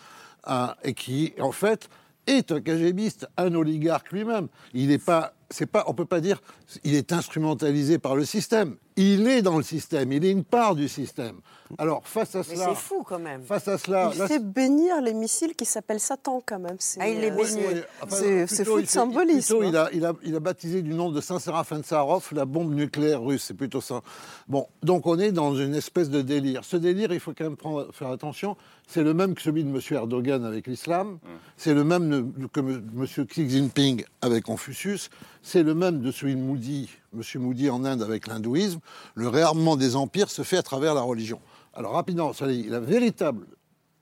[0.45, 1.89] hein, et qui, en fait,
[2.27, 4.49] est un KGBiste, un oligarque lui-même.
[4.75, 6.41] Il n'est pas, c'est pas, on peut pas dire,
[6.85, 8.77] il est instrumentalisé par le système.
[8.97, 11.37] Il est dans le système, il est une part du système.
[11.79, 13.43] Alors face à Mais cela, c'est fou quand même.
[13.45, 16.77] face à cela, Il là, fait bénir les missiles qui s'appellent Satan quand même.
[16.81, 17.49] C'est, Ah, il les euh, bénit.
[17.49, 19.57] c'est- enfin, c'est fou de symbolisme.
[19.59, 19.85] plutôt, il, hein.
[19.85, 23.23] a, il, a, il a baptisé du nom de Saint Séraphin Tsarov la bombe nucléaire
[23.23, 24.03] russe, c'est plutôt ça.
[24.49, 26.65] Bon, donc on est dans une espèce de délire.
[26.65, 28.57] Ce délire, il faut quand même prendre, faire attention,
[28.93, 29.81] c'est le même que celui de M.
[29.93, 31.19] Erdogan avec l'islam,
[31.57, 33.27] c'est le même de- que M.
[33.27, 35.11] Xi Jinping avec Confucius,
[35.43, 37.23] c'est le même de celui de Moody, M.
[37.43, 38.81] Moody en Inde avec l'hindouisme.
[39.15, 41.41] Le réarmement des empires se fait à travers la religion.
[41.73, 43.47] Alors rapidement, ça la véritable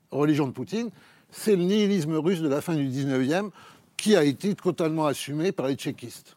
[0.09, 0.89] religion de Poutine,
[1.29, 3.51] c'est le nihilisme russe de la fin du 19e
[3.95, 6.35] qui a été totalement assumé par les tchéquistes.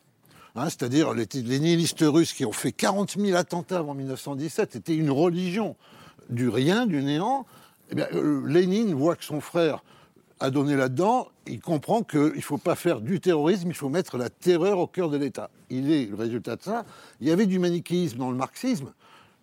[0.57, 4.95] Hein, C'est-à-dire les, les nihilistes russes qui ont fait 40 000 attentats avant 1917, c'était
[4.95, 5.75] une religion
[6.29, 7.47] du rien, du néant.
[7.93, 9.83] Eh euh, Lénine voit que son frère
[10.41, 14.19] a donné là-dedans, il comprend qu'il ne faut pas faire du terrorisme, il faut mettre
[14.19, 15.51] la terreur au cœur de l'État.
[15.71, 16.85] Il est le résultat de ça.
[17.21, 18.93] Il y avait du manichéisme dans le marxisme.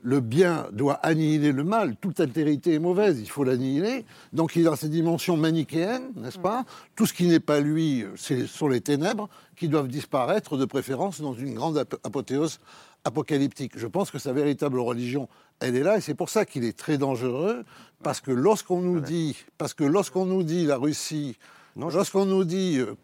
[0.02, 1.96] Le bien doit annihiler le mal.
[2.00, 4.06] Toute altérité est mauvaise, il faut l'annihiler.
[4.32, 6.64] Donc il a ces dimensions manichéennes, n'est-ce pas?
[6.96, 11.20] Tout ce qui n'est pas lui, c'est sont les ténèbres qui doivent disparaître, de préférence
[11.20, 12.60] dans une grande ap- apothéose
[13.04, 13.78] apocalyptique.
[13.78, 15.28] Je pense que sa véritable religion,
[15.60, 17.64] elle est là, et c'est pour ça qu'il est très dangereux,
[18.04, 21.38] parce que lorsqu'on nous dit, parce que lorsqu'on nous dit la Russie,
[21.76, 22.96] lorsqu'on nous dit euh,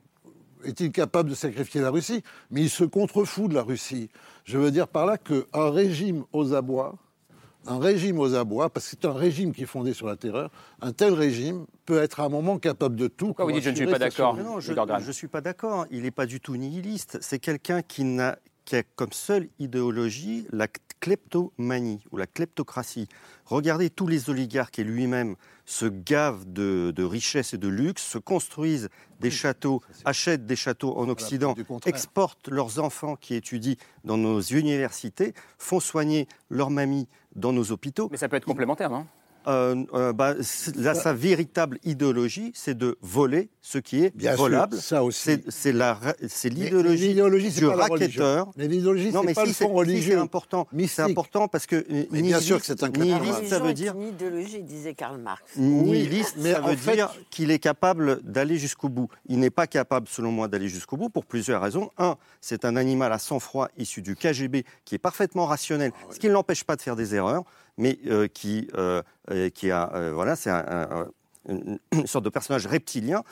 [0.63, 4.10] est-il capable de sacrifier la Russie Mais il se contrefout de la Russie.
[4.45, 6.95] Je veux dire par là qu'un régime aux abois,
[7.67, 10.51] un régime aux abois, parce que c'est un régime qui est fondé sur la terreur,
[10.81, 13.27] un tel régime peut être à un moment capable de tout.
[13.27, 14.38] Pourquoi vous dites je ne suis pas d'accord.
[14.38, 15.86] Non, je ne suis pas d'accord.
[15.91, 17.17] Il n'est pas du tout nihiliste.
[17.21, 20.67] C'est quelqu'un qui, n'a- qui a comme seule idéologie la
[20.99, 23.08] kleptomanie ou la kleptocratie.
[23.45, 28.17] Regardez tous les oligarques et lui-même se gavent de, de richesses et de luxe, se
[28.17, 34.41] construisent des châteaux, achètent des châteaux en Occident, exportent leurs enfants qui étudient dans nos
[34.41, 38.08] universités, font soigner leurs mamies dans nos hôpitaux.
[38.12, 39.06] Mais ça peut être complémentaire, non?
[39.47, 40.34] Euh, euh, bah,
[40.75, 44.77] là, sa véritable idéologie, c'est de voler ce qui est Bien sûr, volable.
[44.77, 45.21] ça aussi.
[45.21, 45.43] C'est-
[46.49, 48.49] l'idéologie du pas racketteur.
[48.58, 50.67] Mais l'idéologie, Non, c'est mais pas si, le si, c'est important.
[50.88, 53.95] C'est important parce que euh, Mais bien sûr que c'est un nihiliste, ça veut dire
[53.95, 55.43] une idéologie, disait Karl Marx.
[55.58, 59.10] Nihiliste, mais ça veut fait- dire qu'il est capable d'aller jusqu'au bout.
[59.27, 61.91] Il n'est pas capable, selon moi, d'aller jusqu'au bout pour plusieurs raisons.
[61.97, 66.19] Un, c'est un animal à sang-froid issu du KGB qui est parfaitement rationnel, Ah ce
[66.19, 67.43] qui ne l'empêche pas de faire des erreurs,
[67.77, 69.01] mais euh, qui, euh,
[69.53, 71.07] qui a, euh, voilà, c'est un- un-
[71.47, 73.23] une, une sorte de personnage reptilien.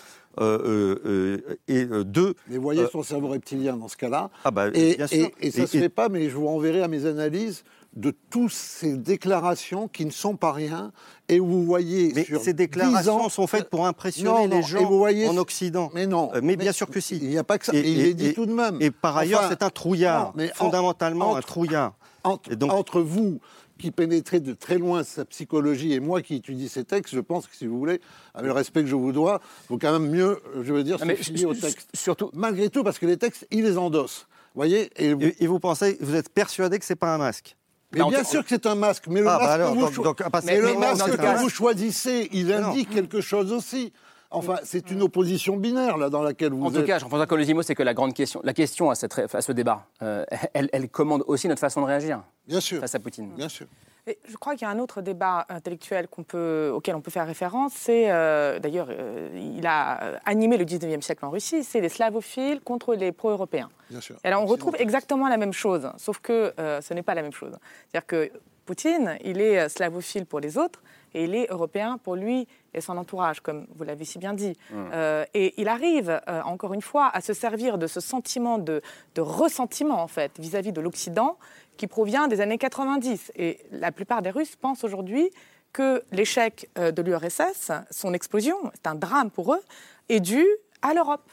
[1.67, 4.29] Et deux, Mais voyez son cerveau reptilien dans ce cas-là.
[4.43, 5.29] ah bah, Et, bien sûr.
[5.39, 7.63] et- et ça ne se fait pas, mais je vous renverrai à mes analyses
[7.95, 10.91] de toutes ces déclarations qui ne sont pas rien.
[11.29, 14.55] Et vous voyez mais sur ces 10 déclarations ans- sont faites pour impressionner Non, non,
[14.57, 15.91] les gens vous voyez- en Occident.
[15.93, 16.31] Mais non.
[16.41, 17.17] Mais bien sûr que si.
[17.17, 17.73] Il n'y a pas que ça.
[17.75, 18.77] Et- Et, il est dit et- tout de même.
[18.81, 21.93] Et par ailleurs, Enfin, c'est un trouillard, non, mais en- fondamentalement un trouillard.
[22.23, 23.39] Entre, Et donc- entre vous
[23.83, 27.47] qui pénétrait de très loin sa psychologie, et moi qui étudie ces textes, je pense
[27.47, 27.99] que si vous voulez,
[28.33, 30.99] avec le respect que je vous dois, il faut quand même mieux, je veux dire,
[30.99, 31.89] se fier aux textes.
[31.93, 34.25] Surtout, Malgré tout, parce que les textes, ils les endossent.
[34.55, 37.57] voyez et, Et, et vous pensez, vous êtes persuadé que c'est pas un masque?
[37.91, 39.69] Mais Bah, en bien sûr que c'est un masque, mais le Ah, bah masque, alors,
[39.71, 41.21] que, vous donc- cho- donc, parce- mais mais- le mais- masque mais en tout que
[41.21, 42.55] cas- vous choisissez, il non.
[42.69, 43.91] indique quelque chose aussi.
[44.33, 46.85] Enfin, c'est une opposition binaire là dans laquelle vous En tout êtes.
[46.85, 49.85] cas, Jean-François Colosimo, c'est que la grande question, la question à, cette à ce débat,
[50.01, 53.29] euh, elle, elle commande aussi notre façon de réagir Bien sûr, face à Poutine.
[53.35, 53.67] bien sûr.
[54.05, 57.25] Et je crois qu'il y a un autre débat intellectuel peut, auquel on peut faire
[57.25, 57.71] référence.
[57.73, 62.59] C'est, euh, d'ailleurs, euh, il a animé le 19e siècle en Russie, c'est les slavophiles
[62.59, 63.69] contre les pro-européens.
[63.89, 64.17] Bien sûr.
[64.23, 67.21] Et alors, on retrouve exactement la même chose, sauf que euh, ce n'est pas la
[67.21, 67.55] même chose.
[67.89, 68.29] C'est-à-dire que
[68.65, 70.81] Poutine, il est slavophile pour les autres
[71.13, 74.57] et il est européen pour lui et son entourage, comme vous l'avez si bien dit.
[74.73, 78.81] Euh, et il arrive, euh, encore une fois, à se servir de ce sentiment de,
[79.15, 81.37] de ressentiment, en fait, vis-à-vis de l'Occident,
[81.77, 83.31] qui provient des années 90.
[83.35, 85.29] Et la plupart des Russes pensent aujourd'hui
[85.71, 89.61] que l'échec euh, de l'URSS, son explosion, c'est un drame pour eux,
[90.09, 90.45] est dû
[90.81, 91.29] à l'Europe.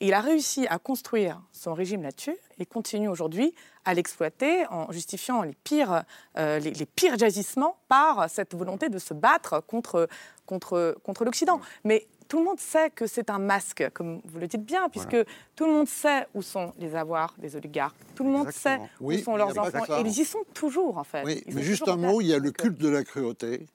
[0.00, 4.92] Et il a réussi à construire son régime là-dessus et continue aujourd'hui à l'exploiter en
[4.92, 6.04] justifiant les pires,
[6.36, 7.16] euh, les, les pires
[7.88, 10.08] par cette volonté de se battre contre,
[10.46, 11.60] contre, contre l'Occident.
[11.84, 15.16] Mais tout le monde sait que c'est un masque, comme vous le dites bien, puisque
[15.56, 17.96] tout le monde sait où sont les avoirs des oligarques.
[18.14, 18.84] Tout le monde Exactement.
[18.84, 19.96] sait Oui, où sont leurs enfants.
[19.98, 21.24] Et ils y sont toujours, en fait.
[21.24, 23.66] Oui, mais juste un mot, il y a le culte de la cruauté.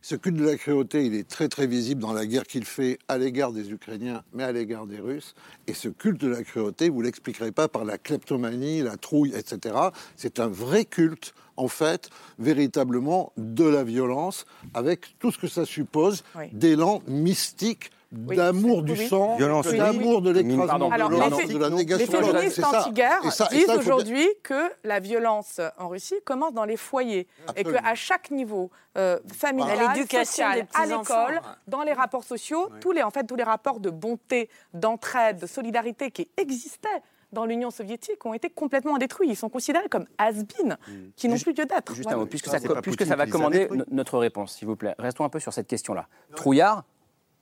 [0.00, 2.98] Ce culte de la cruauté, il est très très visible dans la guerre qu'il fait
[3.08, 5.34] à l'égard des Ukrainiens, mais à l'égard des Russes.
[5.66, 9.74] Et ce culte de la cruauté, vous l'expliquerez pas par la kleptomanie, la trouille, etc.
[10.16, 15.64] C'est un vrai culte, en fait, véritablement de la violence, avec tout ce que ça
[15.66, 16.44] suppose Oui.
[16.52, 20.88] d'élan mystique, d'amour du oui, sang, d'amour de l'écrasement.
[20.88, 26.54] De de la Les négation féministes anti-guerre disent aujourd'hui que la violence en Russie commence
[26.54, 31.82] dans les foyers et qu'à chaque niveau euh, familial, À l'éducation social, à l'école, dans
[31.82, 36.10] les rapports sociaux, tous les en fait tous les rapports de bonté, d'entraide, de solidarité
[36.10, 36.88] qui existaient
[37.32, 39.28] dans l'Union soviétique ont été complètement détruits.
[39.28, 40.78] Ils sont considérés comme has-been,
[41.14, 41.94] qui n'ont plus lieu d'être.
[41.94, 42.16] Juste Voilà.
[42.16, 44.94] un mot, puisque Ça, ça, va commander notre réponse, s'il vous plaît.
[44.98, 46.08] Restons un peu sur cette question-là.
[46.34, 46.84] Trouillard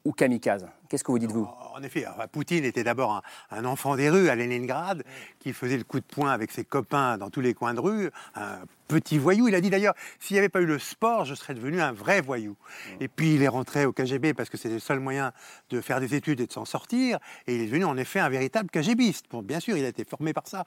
[0.07, 3.12] ou kamikaze Qu'est-ce que vous dites, vous En effet, Poutine était d'abord
[3.51, 5.05] un, un enfant des rues à Leningrad,
[5.40, 8.11] qui faisait le coup de poing avec ses copains dans tous les coins de rue,
[8.35, 9.49] un petit voyou.
[9.49, 11.90] Il a dit d'ailleurs, s'il n'y avait pas eu le sport, je serais devenu un
[11.92, 12.57] vrai voyou.
[13.01, 15.33] Et puis il est rentré au KGB parce que c'était le seul moyen
[15.70, 17.18] de faire des études et de s'en sortir.
[17.49, 19.27] Et il est devenu en effet un véritable KGBiste.
[19.31, 20.64] Bon, bien sûr, il a été formé par ça.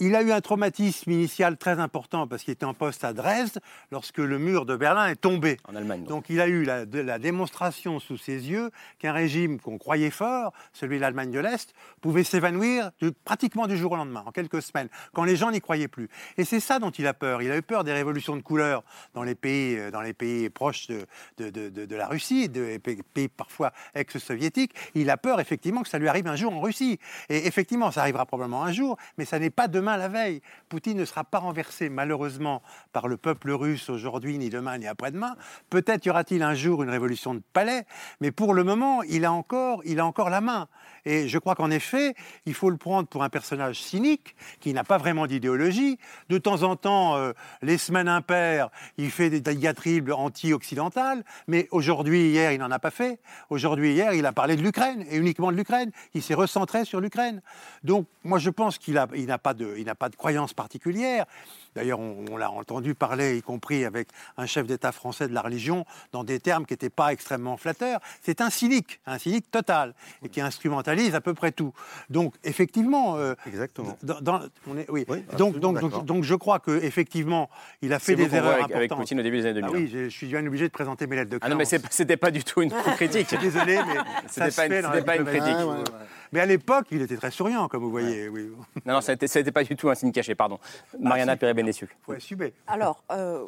[0.00, 3.60] Il a eu un traumatisme initial très important parce qu'il était en poste à Dresde
[3.92, 5.56] lorsque le mur de Berlin est tombé.
[5.68, 6.00] En Allemagne.
[6.00, 6.08] donc.
[6.08, 10.10] Donc il a eu la, de- la démonstration sous ses yeux qu'un régime qu'on croyait
[10.10, 12.90] fort, celui de l'Allemagne de l'Est, pouvait s'évanouir
[13.24, 16.08] pratiquement du jour au lendemain, en quelques semaines, quand les gens n'y croyaient plus.
[16.36, 17.42] Et c'est ça dont il a peur.
[17.42, 18.82] Il a eu peur des révolutions de couleur
[19.14, 21.06] dans les pays, euh, dans les pays proches de,
[21.38, 24.74] de- de- de- la Russie, de pays, pays parfois ex-soviétiques.
[24.94, 26.98] Il a peur effectivement que ça lui arrive un jour en Russie.
[27.28, 30.40] Et effectivement, ça arrivera probablement un jour, mais ça n'est pas demain la veille.
[30.68, 32.62] Poutine ne sera pas renversé malheureusement
[32.92, 35.36] par le peuple russe aujourd'hui, ni demain, ni après-demain.
[35.70, 37.84] Peut-être y aura-t-il un jour une révolution de palais,
[38.20, 39.41] mais pour le moment, il a encore,
[39.84, 40.68] il a encore la main.
[41.04, 42.14] Et je crois qu'en effet,
[42.46, 45.98] il faut le prendre pour un personnage cynique qui n'a pas vraiment d'idéologie.
[46.28, 52.28] De temps en temps, euh, les semaines impaires, il fait des diatribes anti-occidentales, mais aujourd'hui,
[52.28, 53.20] hier, il n'en a pas fait.
[53.50, 55.90] Aujourd'hui, hier, il a parlé de l'Ukraine et uniquement de l'Ukraine.
[56.14, 57.42] Il s'est recentré sur l'Ukraine.
[57.82, 61.26] Donc, moi, je pense qu'il n'a pas de, pas de croyance particulière.
[61.74, 65.40] D'ailleurs, on, on l'a entendu parler, y compris avec un chef d'État français de la
[65.42, 68.00] religion, dans des termes qui n'étaient pas extrêmement flatteurs.
[68.22, 71.72] C'est un cynique, un cynique total, et qui instrumentalise à peu près tout.
[72.10, 73.96] Donc, effectivement, euh, Exactement.
[74.02, 75.04] dans- dans- on est, oui.
[75.08, 77.48] Oui, donc, donc, donc, donc, je crois que effectivement,
[77.80, 78.98] il a fait des erreurs avec, avec importantes.
[79.04, 79.84] Poutine au début des années Ah 2000.
[79.84, 81.82] oui, je, je suis bien obligé de présenter mes lettres de Ah non, mais créance.
[81.90, 83.28] c'était pas du tout une critique.
[83.30, 83.94] Je suis désolé, mais
[84.28, 85.56] ça pas une- pas une critique.
[85.56, 85.84] Ouais, ouais, ouais.
[86.32, 88.28] Mais à l'époque, il était très souriant, comme vous voyez.
[88.28, 88.50] Oui.
[88.86, 90.58] Non, non, ça n'était pas du tout un signe caché, pardon.
[90.98, 91.86] Mariana si.
[92.02, 92.54] Faut assumer.
[92.66, 93.44] Alors, euh,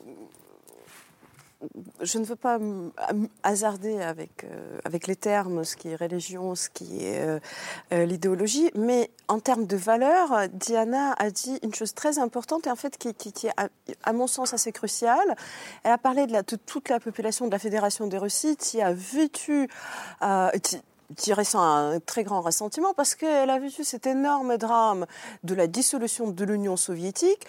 [2.03, 2.59] je ne veux pas
[3.43, 7.41] hasarder avec, euh, avec les termes, ce qui est religion, ce qui est
[7.93, 12.71] euh, l'idéologie, mais en termes de valeurs, Diana a dit une chose très importante et
[12.71, 13.69] en fait qui, qui- qui est, à,
[14.03, 15.35] à mon sens, assez cruciale.
[15.85, 18.83] Elle a parlé de, la, de toute la population de la Fédération de Russie qui
[18.83, 19.69] a vécu...
[20.23, 20.83] euh, qui-
[21.17, 25.07] qui ressent un très grand ressentiment parce qu'elle a vécu cet énorme drame
[25.43, 27.47] de la dissolution de l'Union soviétique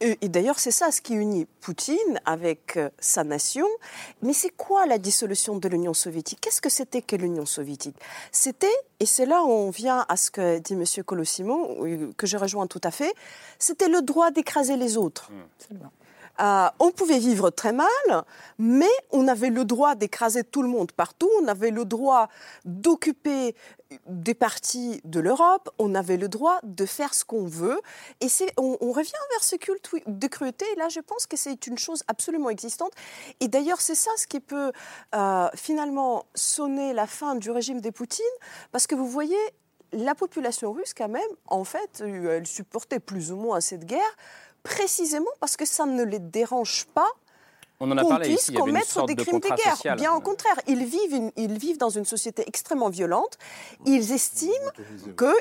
[0.00, 3.66] et, et d'ailleurs, c'est ça ce qui unit Poutine avec euh, sa nation.
[4.22, 6.40] Mais c'est quoi la dissolution de l'Union soviétique?
[6.40, 7.96] Qu'est-ce que c'était que l'Union soviétique?
[8.32, 8.66] C'était,
[8.98, 10.84] et c'est là où on vient à ce que dit M.
[11.04, 13.12] Colosimo, euh, que je rejoins tout à fait,
[13.58, 15.30] c'était le droit d'écraser les autres.
[15.58, 15.92] Absolument.
[16.40, 17.88] Euh, on pouvait vivre très mal,
[18.58, 22.28] mais on avait le droit d'écraser tout le monde partout, on avait le droit
[22.64, 23.54] d'occuper
[24.06, 27.80] des parties de l'Europe, on avait le droit de faire ce qu'on veut.
[28.20, 30.64] Et on, revient vers ce culte de cruauté.
[30.72, 32.92] Et là, je pense que c'est une chose absolument existante.
[33.40, 34.72] Et d'ailleurs, c'est ça ce qui peut
[35.14, 38.24] euh, finalement sonner la fin du régime des Poutine,
[38.72, 39.36] parce que vous voyez,
[39.92, 44.16] la population russe, quand même, en fait, elle supportait plus ou moins cette guerre,
[44.62, 47.10] précisément parce que ça ne les dérange pas
[47.82, 49.96] on en a parlé ici, commettre des crimes de, guerre.
[49.96, 53.38] Bien au contraire, ils vivent, ils vivent dans une société extrêmement violente.
[53.86, 54.70] Ils estiment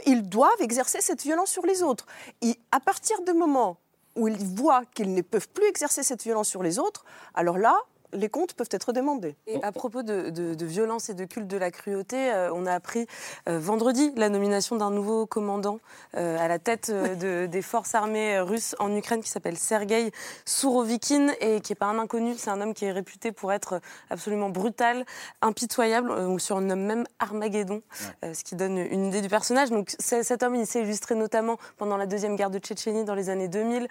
[0.06, 2.06] qu'ils doivent exercer cette violence sur les autres.
[2.42, 3.78] Et à partir du moment
[4.16, 7.04] où ils voient qu'ils ne peuvent plus exercer cette violence sur les autres,
[7.34, 7.78] alors là,
[8.14, 9.36] les comptes peuvent être demandés.
[9.48, 13.08] Et à propos de, violence et de culte de la cruauté, euh, on a appris
[13.48, 15.80] euh, vendredi la nomination d'un nouveau commandant
[16.16, 20.12] euh, à la tête des forces armées russes en Ukraine qui s'appelle Sergei
[20.46, 22.36] Sourovikine et qui n'est pas un inconnu.
[22.38, 25.06] C'est un homme qui est réputé pour être absolument brutal,
[25.42, 26.12] impitoyable.
[26.12, 27.82] On surnomme même Armageddon,
[28.24, 29.70] ce qui donne une idée du personnage.
[29.70, 33.30] Donc cet homme, il s'est illustré notamment pendant la deuxième guerre de Tchétchénie dans les
[33.30, 33.88] années 2000,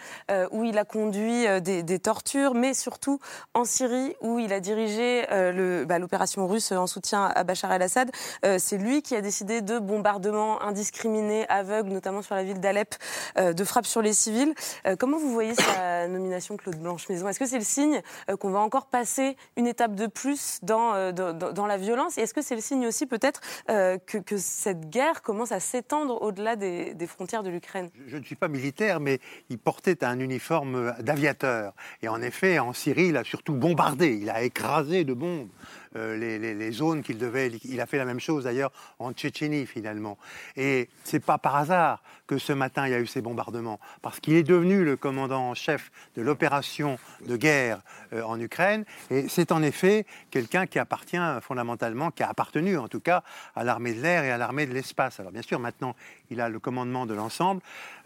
[0.50, 3.18] où il a conduit des tortures, mais surtout
[3.54, 8.10] en Syrie où il a dirigé euh, bah, l'opération russe en soutien à Bachar el-Assad.
[8.44, 12.94] Euh, c'est lui qui a décidé de bombardements indiscriminés, aveugles, notamment sur la ville d'Alep,
[13.38, 14.54] euh, de frappes sur les civils.
[14.98, 17.28] comment vous voyez sa nomination, Claude Blanche-Maison?
[17.28, 18.00] Est-ce que c'est le signe
[18.40, 22.18] qu'on va encore passer une étape de plus dans, la violence?
[22.18, 26.56] Et est-ce que c'est le signe aussi peut-être que, cette guerre commence à s'étendre au-delà
[26.56, 27.90] des, des, frontières de l'Ukraine?
[28.06, 31.74] Je, je ne suis pas militaire, mais il portait un uniforme d'aviateur.
[32.02, 35.48] Et en effet, en Syrie, il a surtout bombardé il a écrasé de bombes
[35.96, 37.50] euh, les, zones qu'il devait.
[37.64, 40.18] Il a fait la même chose d'ailleurs en Tchétchénie finalement.
[40.56, 44.20] Et c'est pas par hasard que ce matin il y a eu ces bombardements, parce
[44.20, 47.80] qu'il est devenu le commandant en chef de l'opération de guerre
[48.12, 48.84] euh, en Ukraine.
[49.10, 53.22] Et c'est en effet quelqu'un qui appartient fondamentalement, qui a appartenu en tout cas
[53.56, 55.20] à l'armée de l'air et à l'armée de l'espace.
[55.20, 55.96] Alors bien sûr, maintenant
[56.30, 57.62] il a le commandement de l'ensemble.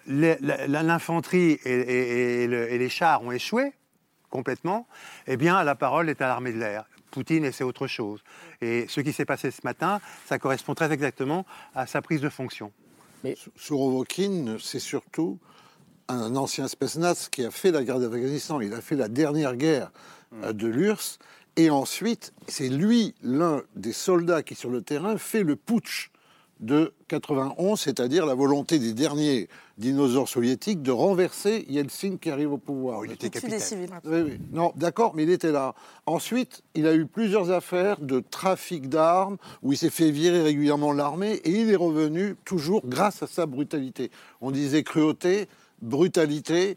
[0.07, 3.73] L'infanterie et les chars ont échoué,
[4.33, 4.89] complètement,
[5.29, 6.85] eh bien, la parole est à l'armée de l'air.
[7.13, 8.25] Poutine, et c'est autre chose.
[8.63, 12.31] Et ce qui s'est passé ce matin, ça correspond très exactement à sa prise de
[12.31, 12.73] fonction.
[13.23, 13.37] Mais...
[13.55, 15.39] Sourovokin, c'est surtout
[16.09, 18.61] un ancien Spetsnaz qui a fait la guerre d'Afghanistan.
[18.61, 19.93] Il a fait la dernière guerre
[20.43, 21.19] euh, de l'URSS.
[21.57, 26.11] Et ensuite, c'est lui, l'un des soldats qui, sur le terrain, fait le putsch
[26.63, 29.49] de 91, c'est-à-dire la volonté des derniers
[29.79, 33.01] dinosaures soviétiques de renverser Yeltsin qui arrive au pouvoir.
[33.01, 33.61] Oh, il était capitaine.
[34.05, 34.39] Oui, oui.
[34.53, 35.75] Non, d'accord, mais il était là.
[36.07, 40.93] Ensuite, il a eu plusieurs affaires de trafic d'armes où il s'est fait virer régulièrement
[40.93, 44.13] l'armée et il est revenu toujours grâce à sa brutalité.
[44.41, 45.49] On disait cruauté,
[45.81, 46.77] brutalité.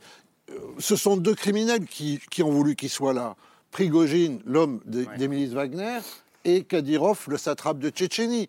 [0.50, 3.36] Euh, ce sont deux criminels qui, ont voulu qu'il soit là.
[3.70, 6.00] Prigogine, l'homme des milices Wagner,
[6.46, 8.48] et Kadyrov, le satrape de Tchétchénie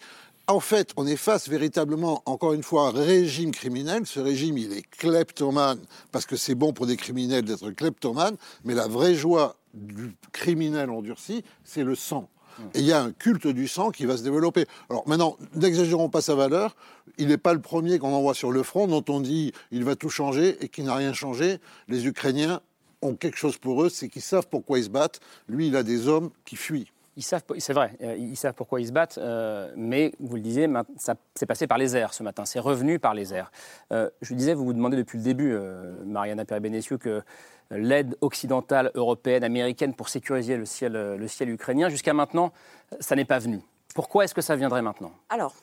[0.49, 4.07] en fait, on est face véritablement, encore une fois, à un régime criminel.
[4.07, 5.81] Ce régime, il est kleptomane,
[6.13, 10.91] parce que c'est bon pour des criminels d'être kleptomane, mais la vraie joie du criminel
[10.91, 12.29] endurci, c'est le sang.
[12.75, 14.65] Et il y a un culte du sang qui va se développer.
[14.89, 16.75] Alors maintenant, n'exagérons pas sa valeur.
[17.19, 19.95] Il n'est pas le premier qu'on envoie sur le front, dont on dit il va
[19.95, 21.59] tout changer et qui n'a rien changé.
[21.89, 22.63] Les Ukrainiens
[23.03, 25.21] ont quelque chose pour eux, c'est qu'ils savent pourquoi ils se battent.
[25.49, 26.89] Lui, il a des hommes qui fuient
[27.23, 31.15] c'est vrai, euh, ils savent pourquoi ils se battent, euh, mais vous le disiez, ça
[31.35, 33.51] s'est passé par les airs ce matin, c'est revenu par les airs.
[33.93, 35.59] Euh, je disais, vous vous demandez depuis le début,
[36.05, 37.23] Mariana Peribénessiou, que
[37.71, 42.53] l'aide occidentale, européenne, américaine pour sécuriser le ciel, le ciel ukrainien, jusqu'à maintenant,
[43.01, 43.61] ça n'est pas venu.
[43.95, 45.13] Pourquoi est-ce que ça viendrait maintenant?
[45.31, 45.55] Alors,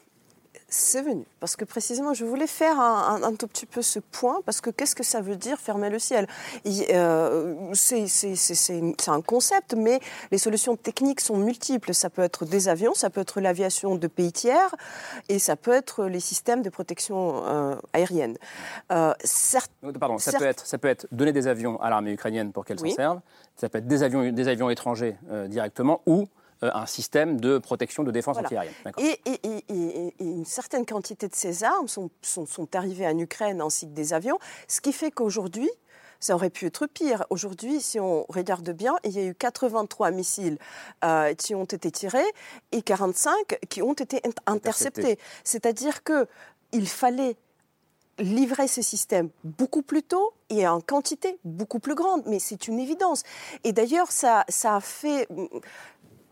[0.74, 1.24] c'est venu.
[1.39, 4.95] Parce que précisément, je voulais faire un, tout petit peu ce point, parce que qu'est-ce
[4.95, 6.28] que ça veut dire fermer le ciel?
[6.65, 9.99] Euh, C'est un concept, mais
[10.32, 11.93] les solutions techniques sont multiples.
[11.93, 14.74] Ça peut être des avions, ça peut être l'aviation de pays tiers,
[15.30, 18.38] et ça peut être les systèmes de protection euh, aérienne.
[18.91, 19.13] Euh,
[19.99, 22.80] Pardon, ça, peut être, ça peut être donner des avions à l'armée ukrainienne pour qu'elle
[22.80, 23.19] s'en serve,
[23.57, 25.15] ça peut être des avions, des avions étrangers
[25.47, 26.28] directement, ou
[26.74, 28.74] un système de protection de défense antiaérienne.
[28.97, 33.93] Et, et, une certaine quantité de ces armes sont, sont, arrivées en Ukraine ainsi que
[33.93, 35.70] des avions, ce qui fait qu'aujourd'hui,
[36.20, 37.26] ça aurait pu être pire.
[37.30, 40.57] Aujourd'hui, si on regarde bien, il y a eu 83 missiles
[41.03, 42.24] euh, qui ont été tirés
[42.72, 45.20] et 45 qui ont été interceptés.
[45.43, 47.36] C'est-à-dire qu'il fallait
[48.20, 52.24] livrer ce système beaucoup plus tôt et en quantité beaucoup plus grande.
[52.26, 53.24] Mais c'est une évidence.
[53.64, 55.28] Et d'ailleurs, ça, ça a fait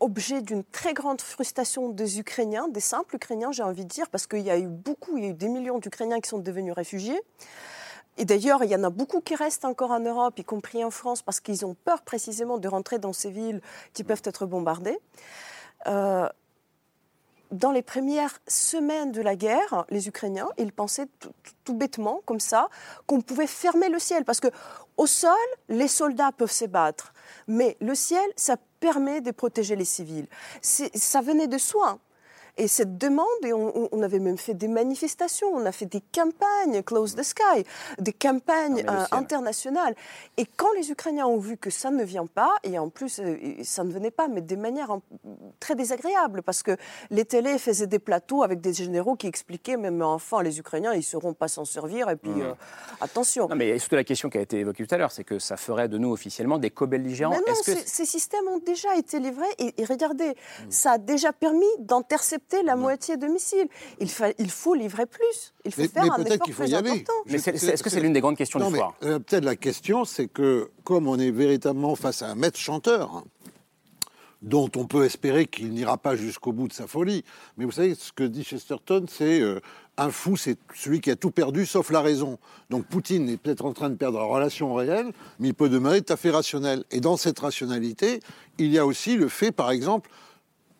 [0.02, 4.26] objet d'une très grande frustration des Ukrainiens, des simples Ukrainiens, j'ai envie de dire, parce
[4.26, 6.74] qu'il y a eu beaucoup, il y a eu des millions d'Ukrainiens qui sont devenus
[6.74, 7.20] réfugiés.
[8.18, 10.90] Et d'ailleurs, il y en a beaucoup qui restent encore en Europe, y compris en
[10.90, 13.62] France, parce qu'ils ont peur précisément de rentrer dans ces villes
[13.94, 14.98] qui peuvent être bombardées.
[15.86, 16.28] Euh,
[17.52, 21.08] dans les premières semaines de la guerre, les Ukrainiens, ils pensaient
[21.64, 22.68] tout, bêtement, comme ça,
[23.06, 24.24] qu'on pouvait fermer le ciel.
[24.24, 24.48] Parce que
[24.96, 25.32] au sol,
[25.68, 27.12] les soldats peuvent se battre.
[27.46, 30.26] Mais le ciel, ça permet de protéger les civils.
[30.60, 32.00] Ça venait de soi.
[32.58, 36.82] Et cette demande, et on, avait même fait des manifestations, on a fait des campagnes,
[36.82, 37.64] Close the Sky,
[37.98, 39.94] des campagnes euh, internationales.
[40.36, 43.38] Et quand les Ukrainiens ont vu que ça ne vient pas, et en plus, euh,
[43.62, 44.98] ça ne venait pas, mais de manière
[45.60, 46.76] très désagréable, parce que
[47.08, 50.98] les télés faisaient des plateaux avec des généraux qui expliquaient, même enfin, les Ukrainiens, ils
[50.98, 52.42] ne sauront pas s'en servir, et puis mmh.
[52.42, 52.54] euh,
[53.00, 53.48] attention.
[53.48, 55.56] Non, mais surtout la question qui a été évoquée tout à l'heure, c'est que ça
[55.56, 57.32] ferait de nous officiellement des co-belligérants.
[57.32, 57.72] Non, que...
[57.72, 60.70] ces systèmes ont déjà été livrés, et, regardez, mmh.
[60.70, 63.68] ça a déjà permis d'intercepter la moitié de missiles.
[64.00, 65.52] Il, il faut livrer plus.
[65.64, 67.12] Il faut faire un effort plus important.
[67.26, 68.94] Mais est-ce que c'est l'une des grandes questions du soir?
[69.02, 73.10] euh, Peut-être la question, c'est que comme on est véritablement face à un maître chanteur,
[73.14, 73.24] hein,
[74.42, 77.24] dont on peut espérer qu'il n'ira pas jusqu'au bout de sa folie.
[77.56, 79.60] Mais vous savez, ce que dit Chesterton, c'est euh,
[79.96, 82.38] un fou, c'est celui qui a tout perdu sauf la raison.
[82.68, 86.02] Donc Poutine est peut-être en train de perdre la relation réelle, mais il peut demeurer
[86.02, 86.82] tout à fait rationnel.
[86.90, 88.18] Et dans cette rationalité,
[88.58, 90.10] il y a aussi le fait, par exemple,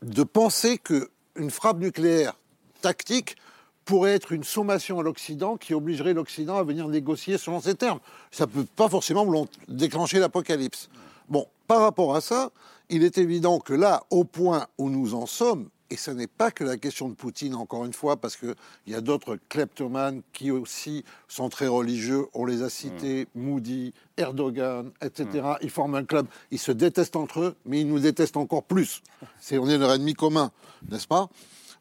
[0.03, 2.35] de penser que une frappe nucléaire
[2.81, 3.37] tactique
[3.85, 8.01] pourrait être une sommation à l'Occident qui obligerait l'Occident à venir négocier selon ces termes.
[8.31, 9.27] Ça ne peut pas forcément
[9.69, 10.89] déclencher l'apocalypse.
[11.29, 12.51] Bon, par rapport à ça,
[12.91, 16.51] il est évident que là, au point où nous en sommes, et ce n'est pas
[16.51, 18.55] que la question de Poutine, encore une fois, parce qu'il
[18.87, 22.29] y a d'autres kleptomanes qui aussi sont très religieux.
[22.33, 23.43] On les a cités, mm.
[23.43, 25.27] Moody, Erdogan, etc.
[25.35, 25.57] Mm.
[25.61, 26.27] Ils forment un club.
[26.51, 29.03] Ils se détestent entre eux, mais ils nous détestent encore plus.
[29.39, 30.51] C'est, on est leur ennemi commun,
[30.89, 31.29] n'est-ce pas?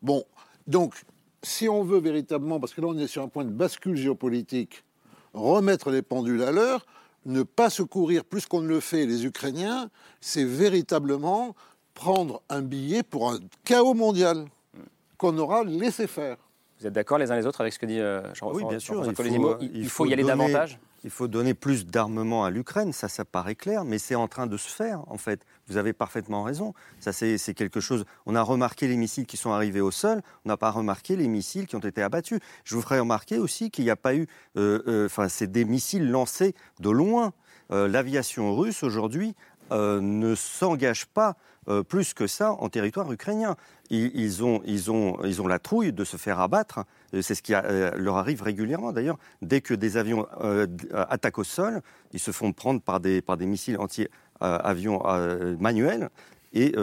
[0.02, 0.26] Bon,
[0.68, 0.94] donc,
[1.42, 4.84] si on veut véritablement, parce que là on est sur un point de bascule géopolitique,
[5.34, 6.86] remettre les pendules à l'heure,
[7.26, 9.90] ne pas secourir plus qu'on ne le fait les Ukrainiens,
[10.20, 11.56] c'est véritablement
[12.02, 14.46] prendre un billet pour un chaos mondial
[15.18, 16.36] qu'on aura laissé faire.
[16.80, 18.80] Vous êtes d'accord les uns les autres avec ce que dit euh, Jean Oui, bien
[18.80, 19.06] sûr.
[19.62, 20.80] Il faut, y aller davantage?
[21.04, 24.48] Il faut donner plus d'armement à l'Ukraine, ça, ça paraît clair, mais c'est en train
[24.48, 25.42] de se faire, en fait.
[25.68, 26.74] Vous avez parfaitement raison.
[27.00, 28.04] Ça, c'est quelque chose.
[28.26, 31.28] On a remarqué les missiles qui sont arrivés au sol, on n'a pas remarqué les
[31.28, 32.40] missiles qui ont été abattus.
[32.64, 34.26] Je vous ferai remarquer aussi qu'il n'y a pas eu.
[34.58, 37.32] Euh, euh, enfin, c'est des missiles lancés de loin.
[37.70, 39.34] L'aviation russe, aujourd'hui,
[39.70, 41.38] ne s'engage pas
[41.70, 43.56] euh, plus que ça en territoire ukrainien.
[43.92, 44.64] Ils, ont,
[45.48, 46.86] la trouille de se faire abattre.
[47.22, 49.20] C'est ce qui euh, leur arrive régulièrement d'ailleurs.
[49.44, 51.82] Dès que des avions euh, attaquent au sol,
[52.14, 55.04] ils se font prendre par des, missiles anti-avions
[55.60, 56.10] manuels
[56.54, 56.74] et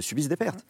[0.00, 0.64] subissent des pertes.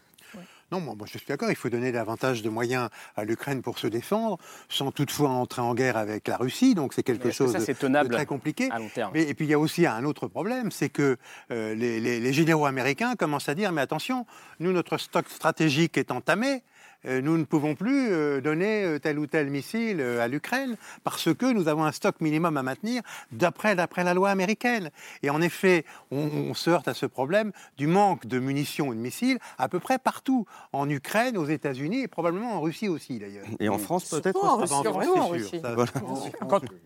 [0.70, 3.86] Non, moi, je suis d'accord, il faut donner davantage de moyens à l'Ukraine pour se
[3.86, 4.38] défendre,
[4.68, 8.68] sans toutefois entrer en guerre avec la Russie, donc c'est quelque chose de, très compliqué.
[8.70, 9.16] À long terme?
[9.16, 11.16] et puis il y a aussi un autre problème, c'est que
[11.50, 14.26] euh, les, les généraux américains commencent à dire, mais attention,
[14.60, 16.62] nous, notre stock stratégique est entamé,
[17.04, 21.52] nous ne pouvons plus euh, donner euh, tel ou tel missile à l'Ukraine parce que
[21.52, 24.90] nous avons un stock minimum à maintenir d'après la loi américaine.
[25.22, 29.00] Et en effet, on, se heurte à ce problème du manque de munitions et de
[29.00, 33.46] missiles à peu près partout, en Ukraine, aux États-Unis et probablement en Russie aussi d'ailleurs.
[33.60, 34.40] Et en France peut-être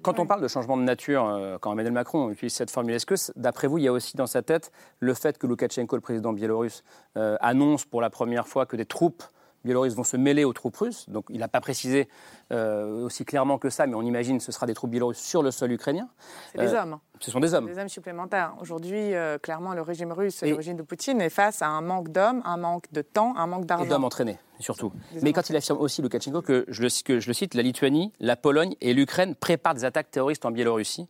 [0.03, 3.15] Quand, on parle de changement de nature, quand Emmanuel Macron utilise cette formule, est-ce que
[3.37, 6.33] d'après vous, il y a aussi dans sa tête le fait que Loukachenko, le président
[6.33, 6.85] biélorusse,
[7.15, 9.23] annonce pour la première fois que des troupes
[9.65, 11.09] biélorusses vont se mêler aux troupes russes.
[11.09, 12.09] Donc il n'a pas précisé
[12.53, 15.43] euh, aussi clairement que ça, mais on imagine que ce sera des troupes biélorusses sur
[15.43, 16.09] le sol ukrainien.
[16.53, 16.99] C'est des euh, hommes.
[17.21, 17.67] Ce sont des hommes.
[17.67, 18.55] Des hommes supplémentaires.
[18.61, 21.81] Aujourd'hui, euh, clairement, le régime russe, et le régime de Poutine est face à un
[21.81, 23.85] manque d'hommes, un manque de temps, un manque d'argent.
[23.85, 24.93] Et d'hommes entraînés, surtout.
[25.23, 28.13] Mais quand il affirme aussi, Lukashenko, que je, le, que je le cite, la Lituanie,
[28.19, 31.09] la Pologne et l'Ukraine préparent des attaques terroristes en Biélorussie,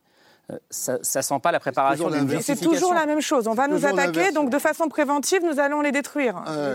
[0.69, 3.47] ça, ne sent pas la préparation d'une C'est toujours la même chose.
[3.47, 6.31] On va nous attaquer, donc de façon préventive, nous allons les détrier.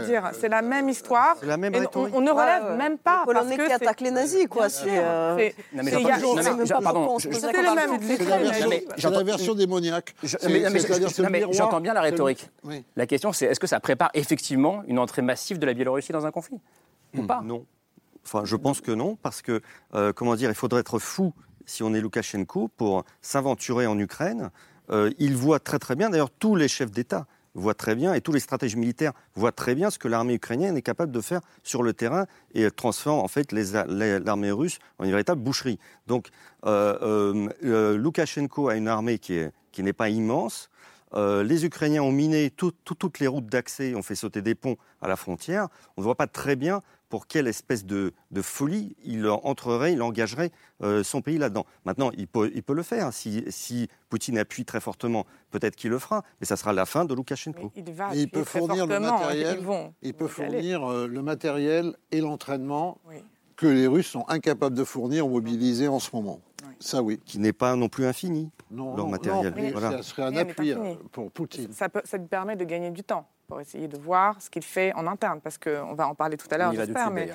[0.06, 1.36] dire, c'est la même histoire.
[1.42, 3.24] La même on, ne relève même pas.
[3.26, 4.68] Les Polonais qui attaquent les nazis, quoi.
[4.68, 5.52] C'est euh, le.
[5.84, 6.02] C'est
[9.10, 10.14] la version démoniaque.
[11.50, 12.50] J'entends bien la rhétorique.
[12.96, 16.26] La question, c'est est-ce que ça prépare effectivement une entrée massive de la Biélorussie dans
[16.26, 16.60] un conflit
[17.16, 17.40] ou pas?
[17.44, 17.64] Non.
[18.24, 19.62] Enfin, je pense que non, parce que,
[19.94, 21.32] euh, comment dire, il faudrait être fou
[21.68, 24.50] si on est Loukachenko, pour s'aventurer en Ukraine.
[24.90, 28.20] Euh, il voit très très bien, d'ailleurs tous les chefs d'État voient très bien, et
[28.20, 31.40] tous les stratèges militaires voient très bien ce que l'armée ukrainienne est capable de faire
[31.62, 35.78] sur le terrain et transforme en fait l'armée russe en une véritable boucherie.
[36.06, 36.28] Donc
[36.64, 39.42] euh, euh, Loukachenko a une armée qui
[39.78, 40.70] n'est pas immense.
[41.14, 45.16] les Ukrainiens ont miné toutes les routes d'accès, ont fait sauter des ponts à la
[45.16, 45.68] frontière.
[45.96, 50.50] On ne voit pas très bien pour quelle espèce de, folie il entrerait, il engagerait
[50.82, 51.66] euh, son pays là-dedans.
[51.84, 53.12] Maintenant, il peut, il peut le faire.
[53.12, 57.04] Si, si Poutine appuie très fortement, peut-être qu'il le fera, mais ça sera la fin
[57.04, 57.72] de Loukachenko.
[58.14, 59.60] il, peut fournir le matériel,
[60.02, 62.98] il peut fournir le matériel et l'entraînement
[63.56, 66.40] que les Russes sont incapables de fournir ou mobiliser en ce moment.
[66.80, 67.20] Ça, oui.
[67.24, 69.74] Qui n'est pas non plus infini, non, leur matériel.
[69.78, 71.72] Ça serait un appui euh, pour Poutine.
[71.72, 74.62] Ça, peut, ça lui permet de gagner du temps pour essayer de voir ce qu'il
[74.62, 77.30] fait en interne, parce qu'on va en parler tout à l'heure, j'espère, mais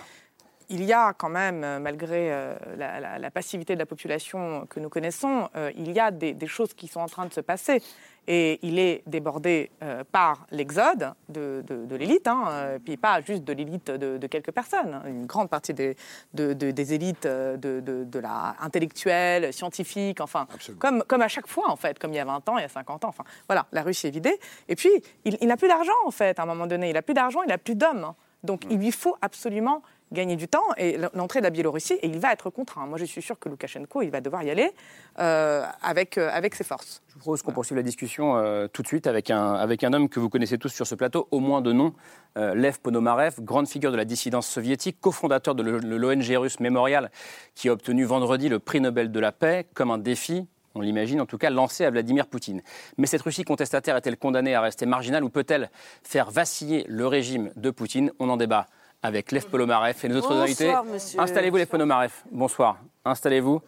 [0.70, 4.89] il y a quand même, euh, malgré euh, la, passivité de la population que nous
[4.89, 7.82] connaissons, euh, il y a des, choses qui sont en train de se passer.
[8.28, 9.69] Et il est débordé
[10.11, 11.63] par l'exode de,
[11.95, 15.01] l'élite, hein, puis pas juste de l'élite de, quelques personnes.
[15.05, 15.95] Une grande partie des,
[16.34, 20.47] des élites de, la intellectuelle, scientifique, enfin,
[20.80, 22.65] comme, comme à chaque fois, en fait, comme il y a 20 ans, il y
[22.65, 23.09] a 50 ans.
[23.09, 24.39] Enfin, voilà, la Russie est vidée.
[24.67, 24.89] Et puis,
[25.26, 26.89] il, n'a plus d'argent, en fait, à un moment donné.
[26.89, 28.13] Il n'a plus d'argent, il n'a plus d'hommes.
[28.43, 29.82] Donc, il lui faut absolument
[30.14, 32.86] gagner du temps et l'entrée de la Biélorussie, et il va être contraint.
[32.86, 34.72] Moi, je suis sûr que Loukachenko, il va devoir y aller
[35.20, 37.01] euh, avec, euh, avec ses forces.
[37.09, 39.91] Je vous propose qu'on poursuive la discussion euh, tout de suite avec un, avec un
[39.93, 41.93] homme que vous connaissez tous sur ce plateau, au moins de nom,
[42.36, 47.11] Lev Ponomarev, grande figure de la dissidence soviétique, cofondateur de l'ONG russe Memorial,
[47.53, 51.22] qui a obtenu vendredi le prix Nobel de la paix comme un défi on l'imagine
[51.22, 52.61] en tout cas, lancé à Vladimir Poutine.
[52.97, 55.70] Mais cette Russie contestataire est-elle condamnée à rester marginale ou peut-elle
[56.03, 58.11] faire vaciller le régime de Poutine?
[58.20, 58.68] On en débat
[59.04, 60.74] avec Lev Polomarev et nos autres invités.
[61.18, 62.12] Installez-vous, Lev Polomarev.
[62.32, 62.78] Bonsoir.
[63.06, 63.62] Installez-vous.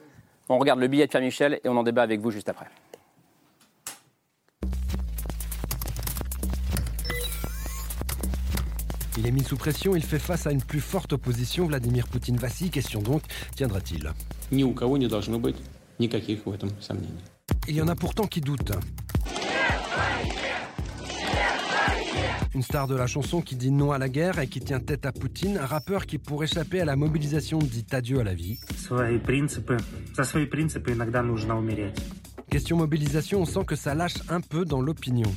[0.48, 2.68] On regarde le billet de Pierre Michel et on en débat avec vous juste après.
[9.18, 11.66] Il est mis sous pression, il fait face à une plus forte opposition.
[11.66, 13.24] Vladimir Poutine Vassi, question donc,
[13.56, 14.12] tiendra-t-il?
[17.68, 18.74] Il y en a pourtant qui doutent.
[22.56, 25.06] Une star de la chanson qui dit non à la guerre et qui tient tête
[25.06, 28.58] à Poutine, un rappeur qui, pour échapper à la mobilisation, dit adieu à la vie.
[32.50, 35.30] Question mobilisation, on sent que ça lâche un peu dans l'opinion.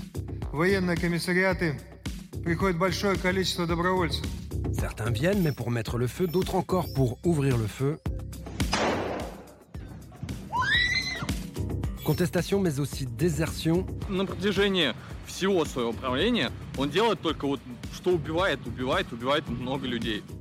[4.73, 7.99] Certains viennent, mais pour mettre le feu, d'autres encore pour ouvrir le feu.
[12.09, 13.85] Contestation, mais aussi désertion.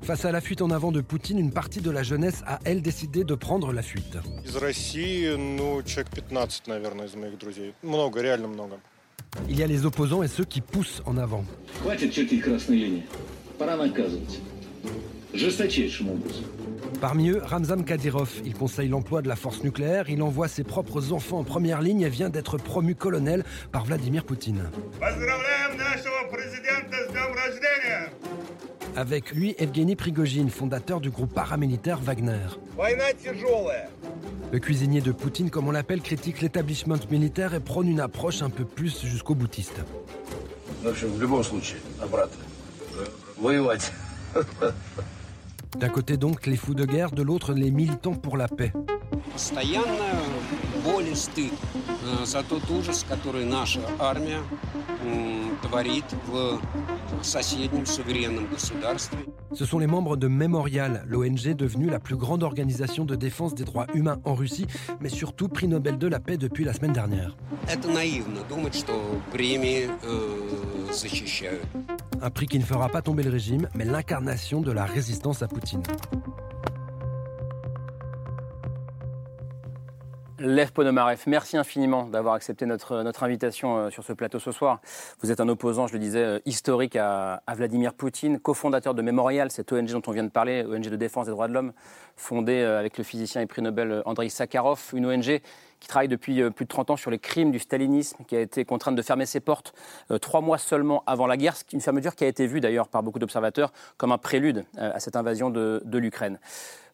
[0.02, 2.82] Face à la fuite en avant de Poutine, une partie de la jeunesse a, elle,
[2.82, 4.18] décidé de prendre la fuite.
[9.50, 11.44] Il y a les opposants et ceux qui poussent en avant.
[17.02, 18.30] Parmi eux, Ramzan Kadyrov.
[18.46, 20.10] Il conseille l'emploi de la force nucléaire.
[20.10, 24.26] Il envoie ses propres enfants en première ligne et vient d'être promu colonel par Vladimir
[24.26, 24.70] Poutine.
[28.96, 32.48] Avec lui, Evgeny Prigogine, fondateur du groupe paramilitaire Wagner.
[34.52, 38.50] Le cuisinier de Poutine, comme on l'appelle, critique l'établissement militaire et prône une approche un
[38.50, 39.82] peu plus jusqu'au boutiste.
[45.80, 48.72] D'un côté donc les fous de guerre, de l'autre les militants pour la paix.
[59.54, 63.64] Ce sont les membres de Memorial, l'ONG devenue la plus grande organisation de défense des
[63.64, 64.68] droits humains en Russie,
[65.00, 67.36] mais surtout prix Nobel de la paix depuis la semaine dernière.
[72.22, 75.48] Un prix qui ne fera pas tomber le régime, mais l'incarnation de la résistance à
[75.48, 75.84] Poutine.
[80.40, 84.82] Lev Ponomarev, merci infiniment d'avoir accepté notre, invitation euh, sur ce plateau ce soir.
[85.22, 89.50] Vous êtes un opposant, je le disais, euh, historique à, Vladimir Poutine, cofondateur de Memorial,
[89.50, 91.74] cette ONG dont on vient de parler, ONG de défense des droits de l'homme,
[92.16, 95.42] fondée euh, avec le physicien et prix Nobel Andrei Sakharov, une ONG
[95.80, 98.66] qui travaille depuis plus de 30 ans sur les crimes du stalinisme, qui a été
[98.66, 99.74] contrainte de fermer ses portes
[100.22, 103.20] trois mois seulement avant la guerre, une fermeture qui a été vue d'ailleurs par beaucoup
[103.20, 106.40] d'observateurs comme un prélude à cette invasion de, l'Ukraine.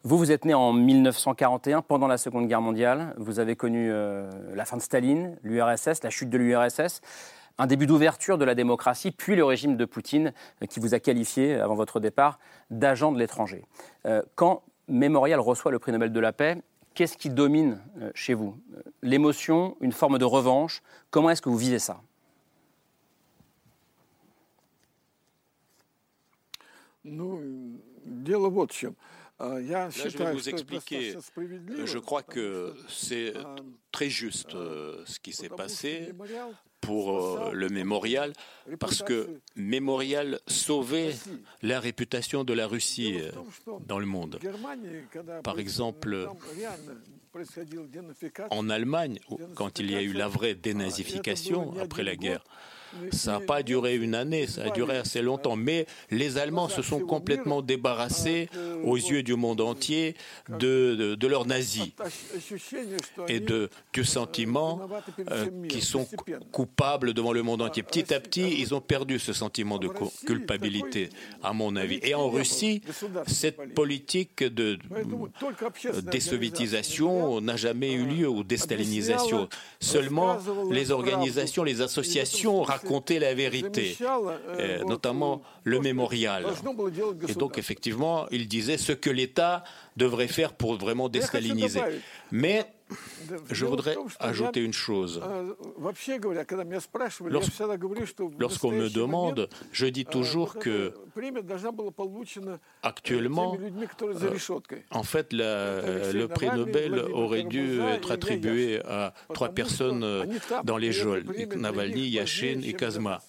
[0.02, 3.14] Vous, vous êtes né en 1941, pendant la Seconde Guerre mondiale.
[3.16, 7.00] Vous avez connu euh, la fin de Staline, l'URSS, la chute de l'URSS,
[7.56, 11.00] un début d'ouverture de la démocratie, puis le régime de Poutine, euh, qui vous a
[11.00, 12.38] qualifié, avant votre départ,
[12.70, 13.64] d'agent de l'étranger.
[14.04, 16.58] Euh, quand Memorial reçoit le prix Nobel de la paix,
[16.94, 17.80] qu'est-ce qui domine
[18.14, 18.56] chez vous?
[19.02, 20.82] L'émotion, une forme de revanche?
[21.10, 22.00] Comment est-ce que vous vivez ça?
[29.40, 31.16] Je vais vous expliquer.
[31.84, 33.34] Je crois que c'est
[33.92, 36.12] très juste euh, ce qui s'est passé.
[36.84, 38.32] Pour le mémorial
[38.78, 41.14] parce que mémorial sauvait
[41.62, 43.18] la réputation de la Russie
[43.86, 44.38] dans le monde.
[45.42, 46.28] Par exemple,
[48.50, 49.18] en Allemagne,
[49.54, 52.44] quand il y a eu la vraie dénazification après la guerre,
[53.12, 55.56] ça n'a pas duré une année, ça a duré assez longtemps.
[55.56, 58.48] Mais les Allemands se sont complètement débarrassés
[58.82, 60.14] aux yeux du monde entier
[60.48, 61.90] de, de, leurs nazis
[63.28, 64.88] et de, du sentiment
[65.30, 66.06] euh, qu'ils sont
[66.52, 67.82] coupables devant le monde entier.
[67.82, 69.88] Petit à petit, ils ont perdu ce sentiment de
[70.26, 71.10] culpabilité,
[71.42, 71.98] à mon avis.
[72.02, 72.82] Et en Russie,
[73.26, 74.78] cette politique de
[76.10, 79.48] désoviétisation n'a jamais eu lieu, ou déstalinisation.
[79.80, 80.38] Seulement,
[80.70, 83.96] les organisations, les associations raconter la vérité,
[84.58, 86.44] euh, notamment le mémorial.
[87.28, 89.64] Et donc, effectivement, il disait ce que l'État
[89.96, 91.80] devrait faire pour vraiment déstaliniser.
[92.30, 92.66] Mais
[93.50, 95.20] je voudrais ajouter une chose.
[98.38, 100.92] Lorsqu'on me demande, je dis toujours que
[102.82, 103.56] actuellement,
[104.90, 110.26] en fait, le prix Nobel aurait dû être attribué à trois personnes
[110.64, 111.24] dans les geôles,
[111.56, 113.20] Navalny, Yashin et Kazma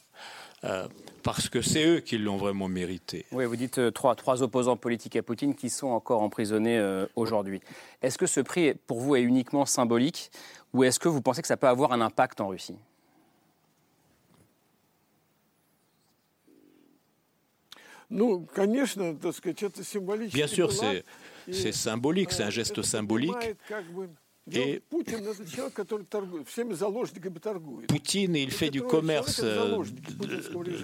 [1.25, 3.25] parce que c'est eux qui l'ont vraiment mérité.
[3.31, 7.07] Oui, vous dites euh, trois, trois, opposants politiques à Poutine qui sont encore emprisonnés euh,
[7.15, 7.61] aujourd'hui.
[8.03, 10.29] Est-ce que ce prix, pour vous, est uniquement symbolique
[10.71, 12.77] ou est-ce que vous pensez que ça peut avoir un impact en Russie?
[20.31, 20.71] Bien sûr,
[21.51, 23.55] c'est symbolique, c'est un geste symbolique.
[24.51, 24.79] Et
[27.87, 29.83] Poutine, il fait du commerce euh,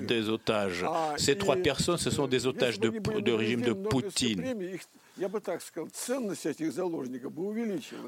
[0.07, 0.84] des otages.
[1.18, 4.43] Ces trois personnes, ce sont des otages de, de régime de Poutine.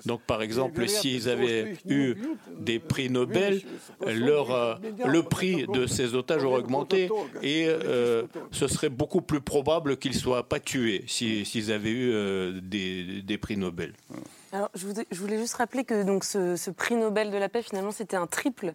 [0.06, 2.16] Donc, par exemple, s'ils avaient eu
[2.60, 3.62] des prix Nobel,
[4.08, 4.76] leur, euh,
[5.06, 7.10] le prix de ces otages aurait augmenté
[7.44, 12.62] et euh, ce serait beaucoup plus probable qu'ils ne soient pas tués s'ils avaient eu
[12.62, 13.94] des, des prix Nobel.
[14.54, 14.86] Alors, je
[15.18, 18.28] voulais, juste rappeler que donc, ce, ce prix Nobel de la paix, finalement, c'était un
[18.28, 18.74] triple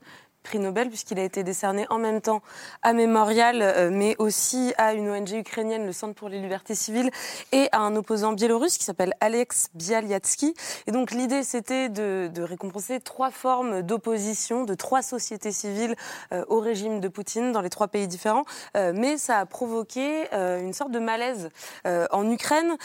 [0.49, 2.41] prix Nobel, puisqu'il a été décerné en même temps
[2.83, 7.11] à Mémorial, euh, mais aussi à une ONG ukrainienne, le Centre pour les libertés civiles,
[7.53, 10.55] et à un opposant biélorusse qui s'appelle Alex Bialyatsky.
[10.87, 15.97] Et donc l'idée, c'était de, récompenser trois formes d'opposition de trois sociétés civiles
[16.33, 18.45] euh, au régime de Poutine dans les trois pays différents.
[18.75, 21.51] Euh, mais ça a provoqué une sorte de malaise
[21.85, 22.77] en Ukraine,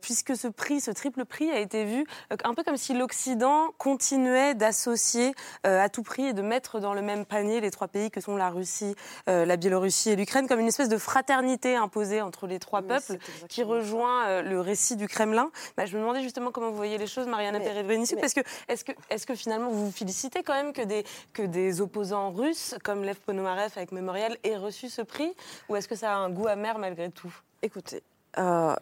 [0.00, 2.06] puisque ce prix, ce triple prix, a été vu
[2.42, 7.03] un peu comme si l'Occident continuait d'associer à tout prix et de mettre dans le
[7.04, 8.94] même panier les trois pays que sont la Russie,
[9.28, 13.18] euh, la Biélorussie et l'Ukraine, comme une espèce de fraternité imposée entre les trois peuples
[13.48, 15.50] qui rejoint euh, le récit du Kremlin.
[15.76, 18.84] Bah, je me demandais justement comment vous voyez les choses, Mariana Perevrinici, parce que est-ce
[18.84, 22.74] que, est que finalement vous vous félicitez quand même que des, que des opposants russes
[22.82, 25.32] comme Lev Ponomarev avec Mémorial aient reçu ce prix,
[25.68, 27.32] ou est-ce que ça a un goût amer malgré tout?
[27.62, 28.02] Écoutez,
[28.38, 28.74] euh,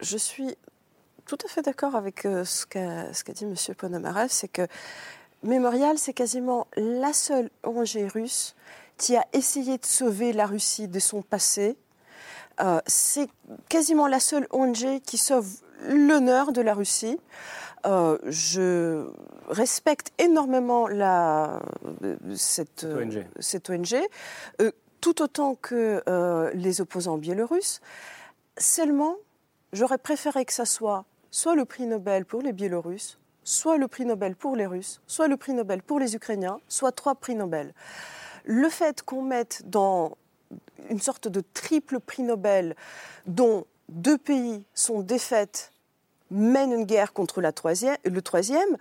[0.00, 0.56] je suis
[1.26, 3.54] tout à fait d'accord avec ce qu'a ce qu'a dit M.
[3.76, 4.66] Ponomarev, c'est que
[5.42, 8.54] Mémorial, c'est quasiment la seule ONG russe
[8.96, 11.76] qui a essayé de sauver la Russie de son passé.
[12.60, 13.28] Euh, c'est
[13.68, 15.48] quasiment la seule ONG qui sauve
[15.88, 17.18] l'honneur de la Russie.
[17.86, 19.10] Euh, je
[19.48, 21.60] respecte énormément la,
[22.36, 23.96] cette, ONG, cette ONG
[24.60, 24.70] euh,
[25.00, 26.00] tout autant que
[26.54, 27.80] les opposants biélorusses.
[28.58, 29.16] Seulement,
[29.72, 34.04] j'aurais préféré que ça soit soit le prix Nobel pour les Biélorusses, soit le prix
[34.04, 37.74] Nobel pour les Russes, soit le prix Nobel pour les Ukrainiens, soit trois prix Nobel.
[38.44, 40.16] Le fait qu'on mette dans
[40.90, 42.74] une sorte de triple prix Nobel
[43.26, 45.72] dont deux pays sont défaites
[46.32, 48.76] mène une guerre contre la troisième, le troisième,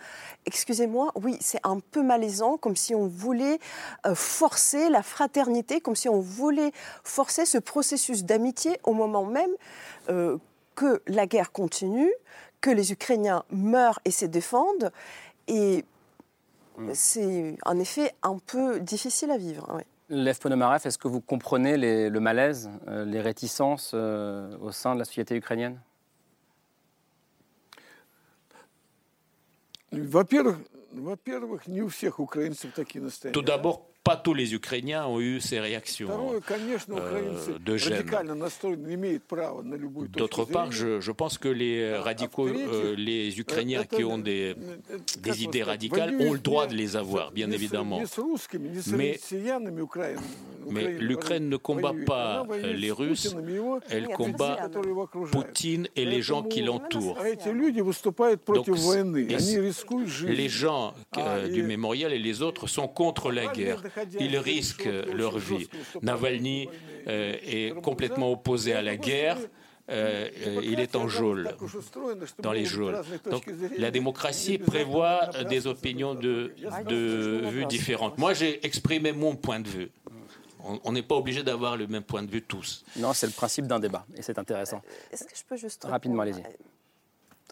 [0.45, 3.59] excusez-moi, oui, c'est un peu malaisant, comme si on voulait
[4.05, 6.71] euh, forcer la fraternité, comme si on voulait
[7.03, 9.51] forcer ce processus d'amitié au moment même
[10.09, 10.37] euh,
[10.75, 12.11] que la guerre continue,
[12.61, 14.91] que les Ukrainiens meurent et se défendent.
[15.47, 15.83] Et
[16.77, 16.91] mm.
[16.93, 19.67] c'est en effet un peu difficile à vivre.
[19.73, 19.83] Oui.
[20.09, 24.99] Lev Ponomarev, est-ce que vous comprenez le malaise, euh, les réticences euh, au sein de
[24.99, 25.79] la société ukrainienne?
[33.31, 38.03] Tout d'abord, pas tous les Ukrainiens ont eu ces réactions euh, de gêne.
[40.09, 44.55] D'autre part, je, pense que les radicaux, euh, les Ukrainiens qui ont des,
[45.19, 48.01] des idées radicales ont le droit de les avoir, bien évidemment.
[48.87, 49.19] Mais
[50.69, 53.35] Mais l'Ukraine ne combat pas euh, les Russes,
[53.89, 54.69] elle combat
[55.31, 57.17] Poutine et les gens qui l'entourent.
[58.47, 58.67] Donc,
[60.27, 63.81] les gens euh, du mémorial et les autres sont contre la guerre.
[64.19, 65.67] Ils risquent leur vie.
[66.01, 66.67] Navalny
[67.07, 69.37] euh, est complètement opposé à la guerre.
[69.89, 71.49] Euh, euh, il est en geôle,
[72.39, 73.01] dans les geôles.
[73.29, 73.43] Donc
[73.77, 76.53] la démocratie prévoit des opinions de,
[76.87, 78.17] de vue différentes.
[78.17, 79.91] Moi, j'ai exprimé mon point de vue.
[80.63, 82.83] On n'est pas obligé d'avoir le même point de vue tous.
[82.97, 84.81] Non, c'est le principe d'un débat, et c'est intéressant.
[85.11, 85.83] Est-ce que je peux juste...
[85.85, 86.43] Rapidement, allez-y.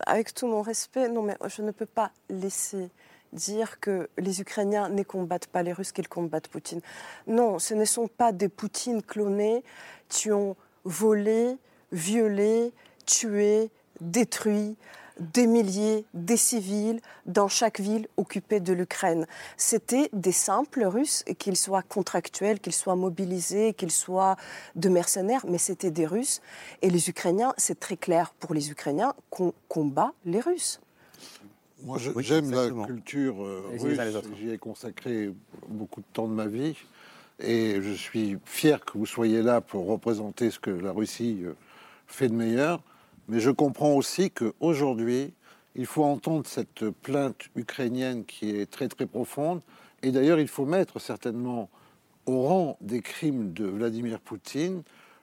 [0.06, 2.90] Avec tout mon respect, non, mais je ne peux pas laisser
[3.34, 6.82] dire que les Ukrainiens ne combattent pas les Russes, qu'ils combattent Poutine.
[7.28, 9.64] Non, ce ne sont pas des Poutines clonés
[10.08, 11.58] qui ont volé,
[11.92, 12.72] violé,
[13.06, 13.70] tué,
[14.02, 14.76] détruit
[15.20, 19.28] des milliers, des civils dans chaque ville occupée de l'Ukraine.
[19.58, 24.36] C'était des simples Russes, qu'ils soient contractuels, qu'ils soient mobilisés, qu'ils soient
[24.76, 26.42] de mercenaires, mais c'était des Russes.
[26.82, 30.80] Et les Ukrainiens, c'est très clair pour les Ukrainiens qu'on combat les Russes.
[31.84, 33.98] Moi, j'aime la culture euh, russe.
[34.38, 35.34] J'y ai consacré
[35.68, 36.76] beaucoup de temps de ma vie.
[37.40, 41.54] Et je suis fier que vous soyez là pour représenter ce que la Russie euh,
[42.06, 42.84] fait de meilleur.
[43.30, 45.34] Mais je comprends aussi qu'aujourd'hui,
[45.76, 49.62] il faut entendre cette plainte ukrainienne qui est très très profonde.
[50.02, 51.70] Et d'ailleurs, il faut mettre certainement
[52.26, 54.82] au rang des crimes de Vladimir Poutine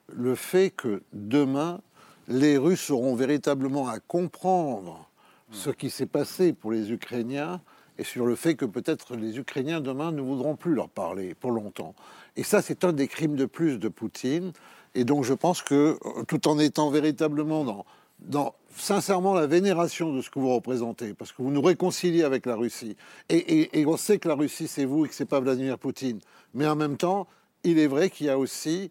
[0.09, 1.80] le fait que demain,
[2.28, 5.09] les Russes auront véritablement à comprendre
[5.50, 7.61] ce qui s'est passé pour les Ukrainiens
[7.98, 11.50] et sur le fait que peut-être les Ukrainiens demain ne voudront plus leur parler pour
[11.50, 11.94] longtemps.
[12.36, 14.52] Et ça, c'est un des crimes de plus de Poutine.
[14.97, 17.84] Et donc je pense que euh, tout en étant véritablement
[18.18, 22.47] dans, sincèrement la vénération de ce que vous représentez, parce que vous nous réconciliez avec
[22.47, 22.97] la Russie,
[23.28, 26.18] et, on sait que la Russie c'est vous et que c'est pas Vladimir Poutine,
[26.55, 27.28] mais en même temps,
[27.62, 28.90] il est vrai qu'il y a aussi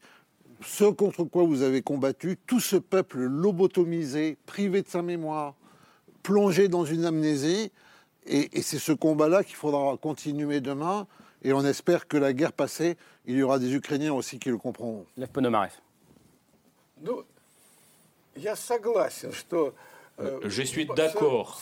[0.64, 5.56] ce contre quoi vous avez combattu, tout ce peuple lobotomisé, privé de sa mémoire,
[6.22, 7.72] plongé dans une amnésie.
[8.28, 11.08] Et, c'est ce combat-là qu'il faudra continuer demain.
[11.44, 14.58] Et on espère que la guerre passée, il y aura des Ukrainiens aussi qui le
[14.58, 15.06] comprendront.
[15.18, 15.30] Lev.
[17.04, 17.24] Euh,
[20.46, 21.62] je suis d'accord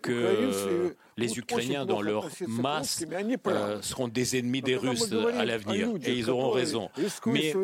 [0.00, 3.04] que les Ukrainiens, dans leur masse,
[3.46, 6.88] euh, seront des ennemis des Russes à l'avenir, et ils auront raison.
[7.26, 7.54] Mais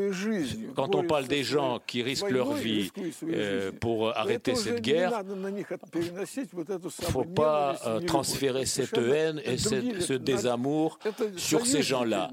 [0.75, 2.91] quand on parle des gens qui risquent leur vie
[3.25, 5.23] euh, pour arrêter cette guerre,
[5.95, 7.77] il ne faut pas
[8.07, 10.99] transférer cette haine et ce désamour
[11.37, 12.31] sur ces gens-là.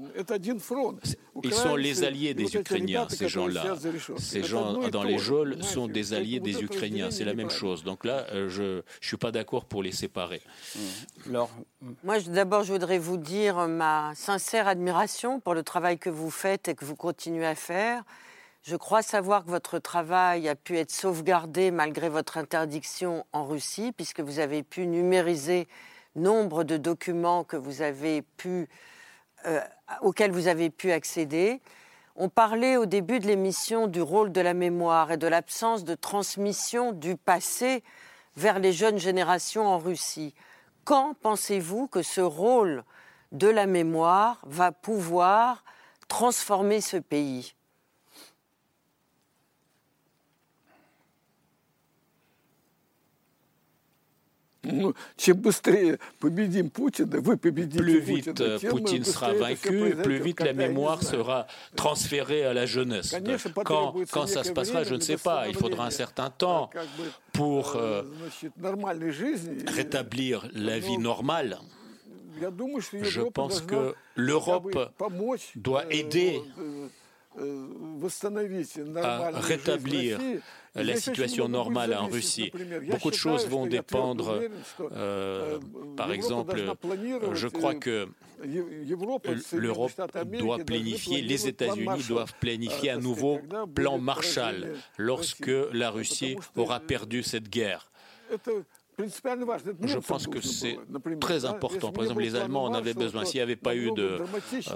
[1.44, 3.76] Ils sont les alliés des Ukrainiens, ces gens-là.
[4.18, 7.10] Ces gens dans les geôles sont des alliés des Ukrainiens.
[7.10, 7.84] C'est la même chose.
[7.84, 10.42] Donc là, euh, je ne suis pas d'accord pour les séparer.
[10.74, 11.38] Mmh.
[12.04, 16.68] Moi, d'abord, je voudrais vous dire ma sincère admiration pour le travail que vous faites
[16.68, 18.02] et que vous continuez à faire.
[18.62, 23.92] Je crois savoir que votre travail a pu être sauvegardé malgré votre interdiction en Russie,
[23.92, 25.68] puisque vous avez pu numériser
[26.16, 28.68] nombre de documents que vous avez pu,
[29.46, 29.60] euh,
[30.00, 31.60] auxquels vous avez pu accéder.
[32.18, 35.94] On parlait au début de l'émission du rôle de la mémoire et de l'absence de
[35.94, 37.84] transmission du passé
[38.36, 40.34] vers les jeunes générations en Russie.
[40.84, 42.84] Quand pensez-vous que ce rôle
[43.32, 45.62] de la mémoire va pouvoir
[46.08, 47.54] transformer ce pays?
[57.76, 63.14] Plus vite Poutine sera vaincu, plus vite la mémoire sera transférée à la jeunesse.
[63.64, 65.48] Quand, quand ça se passera, je ne sais pas.
[65.48, 66.70] Il faudra un certain temps
[67.32, 68.02] pour euh,
[69.66, 71.58] rétablir la vie normale.
[72.38, 74.92] Je pense que l'Europe
[75.56, 76.40] doit aider
[79.02, 80.18] à rétablir
[80.74, 82.52] la situation normale en Russie.
[82.90, 84.40] Beaucoup de choses vont dépendre,
[84.92, 85.58] euh,
[85.96, 86.62] par exemple,
[87.32, 88.08] je crois que
[89.52, 90.00] l'Europe
[90.38, 93.40] doit planifier, les États-Unis doivent planifier un nouveau
[93.74, 97.90] plan Marshall lorsque la Russie aura perdu cette guerre.
[98.98, 100.78] Je pense que c'est
[101.20, 101.92] très important.
[101.92, 103.24] Par exemple, les Allemands en avaient besoin.
[103.24, 104.20] S'il n'y avait pas eu de,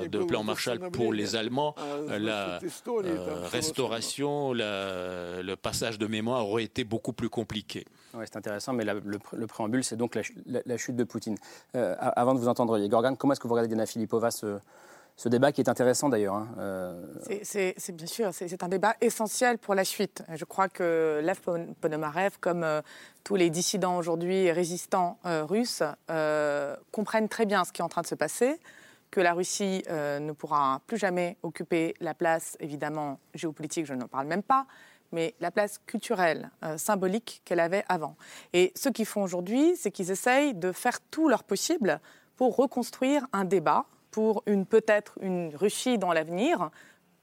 [0.09, 1.75] de, plan Marshall pour les Allemands,
[2.09, 7.87] la euh, restauration, le passage de mémoire aurait été beaucoup plus compliqué.
[8.13, 11.37] C'est intéressant, mais le, préambule, c'est donc la, chute de Poutine.
[11.75, 14.59] Euh, avant de vous entendre, Gorgan, comment est-ce que vous regardez Diana Filipova ce,
[15.17, 16.35] ce débat qui est intéressant d'ailleurs.
[16.35, 17.05] Hein, euh.
[17.43, 20.23] C'est bien sûr, c'est un débat essentiel pour la suite.
[20.35, 21.39] Je crois que Lev
[21.81, 22.81] Ponomarev, comme euh,
[23.23, 25.83] tous les dissidents aujourd'hui résistants euh, russes,
[26.91, 28.59] comprennent très bien ce qui est en train de se passer,
[29.11, 34.27] que la Russie ne pourra plus jamais occuper la place, évidemment, géopolitique, je n'en parle
[34.27, 34.67] même pas,
[35.13, 38.17] mais la place culturelle, symbolique qu'elle avait avant.
[38.53, 42.01] Et ce qu'ils font aujourd'hui, c'est qu'ils essayent de faire tout leur possible
[42.37, 46.71] pour reconstruire un débat pour une peut-être une Russie dans l'avenir,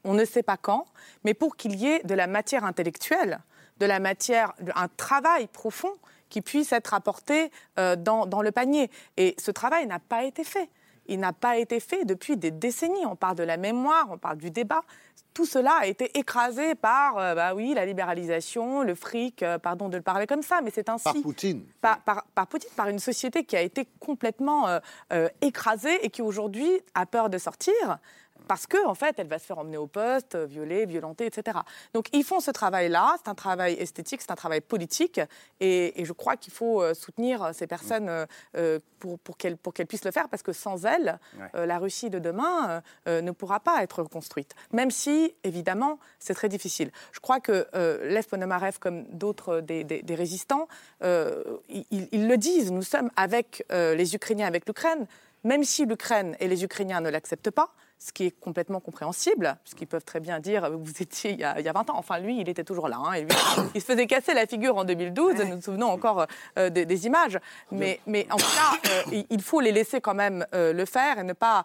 [0.04, 0.86] on ne sait pas quand,
[1.24, 3.40] mais pour qu'il y ait de la matière intellectuelle,
[3.78, 5.92] de la matière, un travail profond
[6.28, 8.90] qui puisse être apporté euh, dans, dans le panier.
[9.16, 10.68] Et ce travail n'a pas été fait.
[11.08, 13.06] Il n'a pas été fait depuis des décennies.
[13.06, 14.82] On parle de la mémoire, on parle du débat
[15.38, 19.88] tout cela a été écrasé par, euh, bah oui, la libéralisation, le fric, euh, pardon
[19.88, 21.04] de le parler comme ça, mais c'est ainsi.
[21.04, 21.64] Par Poutine.
[21.80, 24.66] Par, par, Poutine, par une société qui a été complètement
[25.12, 27.98] euh, écrasée et qui aujourd'hui a peur de sortir
[28.48, 31.58] parce qu'en en fait, elle va se faire emmener au poste, violer, violenter, etc.
[31.94, 35.20] Donc ils font ce travail-là, c'est un travail esthétique, c'est un travail politique,
[35.60, 38.24] et, je crois qu'il faut euh, soutenir ces personnes euh,
[38.56, 41.18] euh, pour, pour qu'elles puissent le faire, parce que sans elles,
[41.54, 46.90] la Russie de demain ne pourra pas être reconstruite, même si, évidemment, c'est très difficile.
[47.12, 50.66] Je crois que Lev Ponomarev, comme d'autres des, des, résistants,
[51.02, 55.06] ils, ils, le disent, nous sommes avec les Ukrainiens, avec l'Ukraine,
[55.44, 59.86] même si l'Ukraine et les Ukrainiens ne l'acceptent pas, ce qui est complètement compréhensible, puisqu'ils
[59.86, 61.96] peuvent très bien dire vous étiez il y, a, 20 ans.
[61.96, 62.98] Enfin, lui, il était toujours là.
[63.04, 63.30] Hein, et lui,
[63.74, 65.34] il se faisait casser la figure en 2012.
[65.34, 66.26] Nous nous souvenons encore
[66.58, 67.38] euh, des, images.
[67.72, 71.18] Mais, mais, en tout cas, euh, il faut les laisser quand même euh, le faire
[71.18, 71.64] et ne pas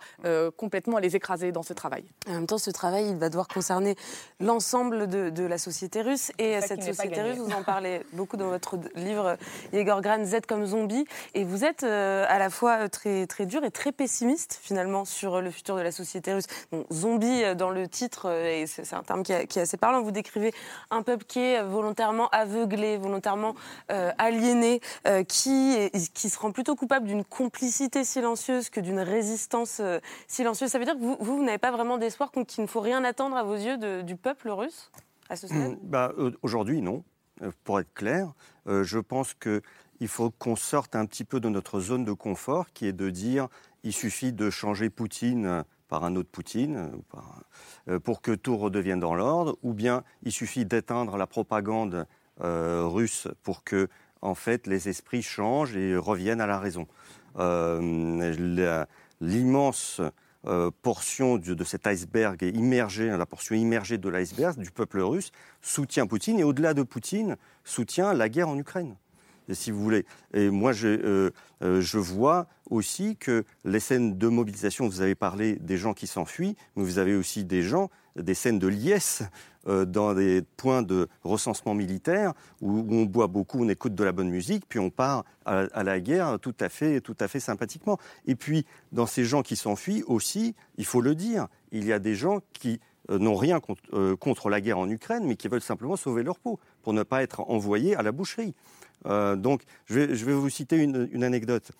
[0.57, 2.05] complètement les écraser dans ce travail.
[2.27, 3.95] En même temps, ce travail, il va devoir concerner
[4.39, 6.31] l'ensemble de, la société russe.
[6.39, 9.37] Et cette société russe, vous en parlez beaucoup dans votre livre
[9.71, 11.05] Yegor Gran, Z comme zombie.
[11.33, 15.51] Et vous êtes à la fois très, très dur et très pessimiste, finalement, sur le
[15.51, 16.22] futur de la société
[16.91, 20.01] zombie euh, dans le titre, euh, c'est un terme qui, est assez parlant.
[20.01, 20.53] Vous décrivez
[20.91, 23.55] un peuple qui est volontairement aveuglé, volontairement
[23.91, 24.81] euh, aliéné,
[25.27, 29.81] qui, qui se rend plutôt coupable d'une complicité silencieuse que d'une résistance
[30.27, 30.69] silencieuse.
[30.69, 33.43] Ça veut dire que vous, n'avez pas vraiment d'espoir qu'il ne faut rien attendre à
[33.43, 34.91] vos yeux du peuple russe
[35.29, 35.77] à ce stade?
[35.83, 36.11] Bah,
[36.41, 37.03] Aujourd'hui, non.
[37.63, 38.33] Pour être clair,
[38.65, 42.87] je pense qu'il faut qu'on sorte un petit peu de notre zone de confort, qui
[42.87, 43.47] est de dire
[43.83, 46.91] il suffit de changer Poutine par un autre Poutine,
[47.87, 52.07] euh, pour que tout redevienne dans l'ordre, ou bien il suffit d'éteindre la propagande
[52.41, 53.89] euh, russe pour que,
[54.21, 56.87] en fait, les esprits changent et reviennent à la raison.
[57.37, 58.85] Euh,
[59.21, 60.01] l'immense
[60.81, 65.31] portion de, cet iceberg est immergée, la portion immergée de l'iceberg du peuple russe
[65.61, 68.97] soutient Poutine et au-delà de Poutine soutient la guerre en Ukraine
[69.51, 70.05] si vous voulez.
[70.33, 71.31] Et moi, je, euh,
[71.63, 76.07] euh, je, vois aussi que les scènes de mobilisation, vous avez parlé des gens qui
[76.07, 79.23] s'enfuient, mais vous avez aussi des gens, des scènes de liesse
[79.67, 84.11] euh, dans des points de recensement militaire où, on boit beaucoup, on écoute de la
[84.11, 87.97] bonne musique, puis on part à, la guerre tout à fait, tout à fait sympathiquement.
[88.25, 91.99] Et puis, dans ces gens qui s'enfuient aussi, il faut le dire, il y a
[91.99, 92.79] des gens qui
[93.09, 96.59] n'ont rien contre, contre, la guerre en Ukraine, mais qui veulent simplement sauver leur peau
[96.83, 98.53] pour ne pas être envoyés à la boucherie.
[99.05, 101.71] Euh, donc, je vais, vous citer une, anecdote.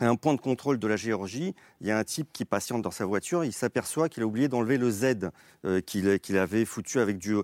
[0.00, 2.82] À un point de contrôle de la Géorgie, il y a un type qui patiente
[2.82, 5.30] dans sa voiture, il s'aperçoit qu'il a oublié d'enlever le Z
[5.64, 7.36] euh, qu'il avait foutu avec du,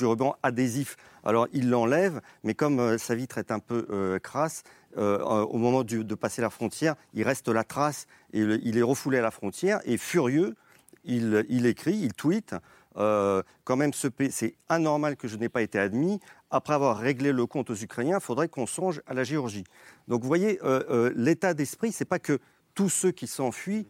[0.00, 0.96] ruban adhésif.
[1.22, 4.64] Alors il l'enlève, mais comme euh, sa vitre est un peu crasse,
[4.96, 9.22] au moment de passer la frontière, il reste la trace et il est refoulé à
[9.22, 10.56] la frontière et furieux,
[11.04, 12.54] il, il écrit, il tweet
[12.98, 16.20] euh, quand même, c'est anormal que je n'ai pas été admis.
[16.50, 19.64] Après avoir réglé le compte aux Ukrainiens, il faudrait qu'on songe à la Géorgie.
[20.08, 22.38] Donc vous voyez, euh, euh, l'état d'esprit, c'est pas que
[22.74, 23.86] tous ceux qui s'enfuient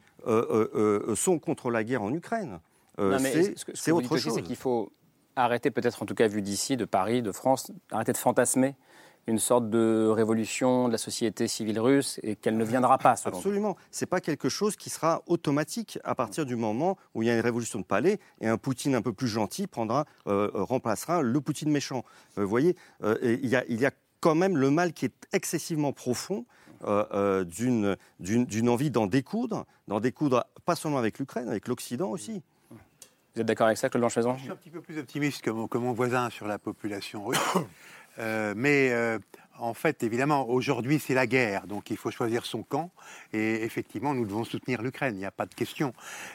[1.15, 2.61] sont contre la guerre en Ukraine.
[3.75, 4.35] c'est autre chose.
[4.35, 4.93] C'est qu'il faut
[5.37, 8.75] arrêter, peut-être en tout cas vu d'ici, de Paris, de France, arrêter de fantasmer
[9.29, 13.14] une sorte de révolution de la société civile russe et qu'elle ne viendra pas.
[13.24, 13.76] Absolument.
[13.91, 17.31] Ce n'est pas quelque chose qui sera automatique à partir du moment où il y
[17.31, 20.62] a une révolution de palais et un Poutine un peu plus gentil prendra, euh, euh,
[20.64, 22.05] remplacera le Poutine méchant.
[22.39, 22.74] Euh, vous voyez,
[23.22, 26.47] il, y a, il y a quand même le mal qui est excessivement profond
[26.81, 27.97] d'une
[28.68, 32.43] envie d'en découdre, d'en découdre pas seulement avec l'Ukraine, avec l'Occident aussi.
[33.35, 35.51] Vous êtes d'accord avec ça, Claude Blanchemaison Je suis un petit peu plus optimiste que
[35.51, 37.39] mon, que mon voisin sur la population russe.
[38.19, 39.19] Euh, mais euh,
[39.59, 42.91] en fait, évidemment, aujourd'hui, c'est la guerre, donc il faut choisir son camp.
[43.33, 45.93] Et effectivement, nous devons soutenir l'Ukraine, il n'y a pas de question.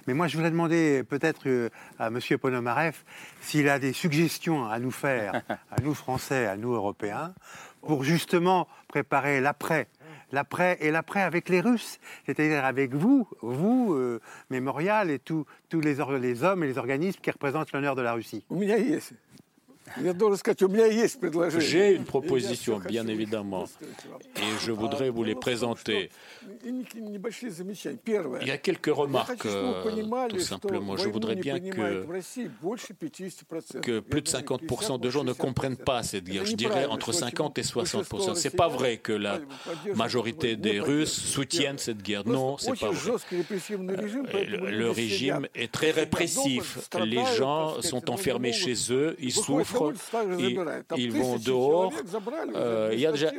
[0.07, 1.69] Mais moi, je voudrais demander peut-être euh,
[1.99, 2.19] à M.
[2.39, 2.95] Ponomarev
[3.41, 7.33] s'il a des suggestions à nous faire, à nous Français, à nous Européens,
[7.81, 9.87] pour justement préparer l'après.
[10.31, 13.95] L'après et l'après avec les Russes, c'est-à-dire avec vous, vous,
[14.49, 15.99] Mémorial et tous les
[16.41, 18.43] hommes et les organismes qui représentent l'honneur de la Russie.
[21.59, 23.65] J'ai une proposition, bien évidemment,
[24.37, 26.09] et je voudrais vous les présenter.
[28.41, 30.97] Il y a quelques remarques, euh, tout simplement.
[30.97, 32.05] Je voudrais bien que,
[33.81, 36.45] que plus de 50% de gens ne comprennent pas cette guerre.
[36.45, 38.35] Je dirais entre 50 et 60%.
[38.35, 39.39] C'est pas vrai que la
[39.95, 42.27] majorité des Russes soutiennent cette guerre.
[42.27, 43.13] Non, c'est pas vrai.
[44.33, 46.89] Euh, le régime est très répressif.
[47.05, 49.82] Les gens sont enfermés chez eux, ils souffrent,
[50.39, 50.59] ils,
[50.97, 51.93] ils vont dehors.
[52.55, 53.31] Euh, il y a déjà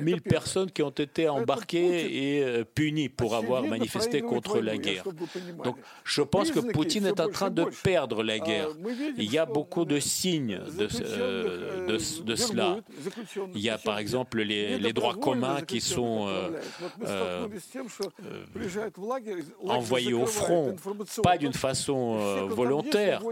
[0.00, 5.04] 1000 personnes qui ont été embarquées et euh, punies pour avoir manifesté contre la guerre.
[5.64, 8.68] Donc je pense que Poutine est en train de perdre la guerre.
[9.16, 12.78] Il y a beaucoup de signes de, euh, de, de cela.
[13.54, 16.50] Il y a par exemple les, les droits communs qui sont euh,
[17.06, 17.46] euh,
[19.66, 20.74] envoyés au front,
[21.22, 23.22] pas d'une façon euh, volontaire.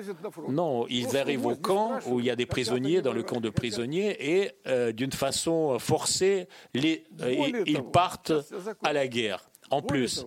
[0.49, 3.51] Non, ils arrivent au camp où il y a des prisonniers, dans le camp de
[3.51, 8.33] prisonniers, et euh, d'une façon forcée, les, euh, ils partent
[8.83, 9.49] à la guerre.
[9.71, 10.27] En plus.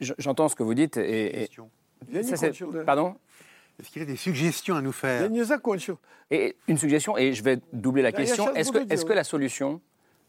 [0.00, 0.96] J- J'entends ce que vous dites.
[0.96, 1.50] Et, et-
[2.22, 2.36] Ça,
[2.84, 3.16] Pardon
[3.78, 5.22] Est-ce qu'il y a des suggestions à nous faire
[6.30, 8.44] Et une suggestion, et je vais doubler la question.
[8.54, 9.80] Est-ce que, que la solution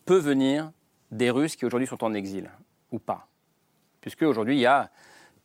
[0.06, 0.72] peut venir
[1.12, 2.50] des Russes qui aujourd'hui sont en exil
[2.92, 3.28] ou pas?
[4.02, 4.92] Puisque aujourd'hui il y a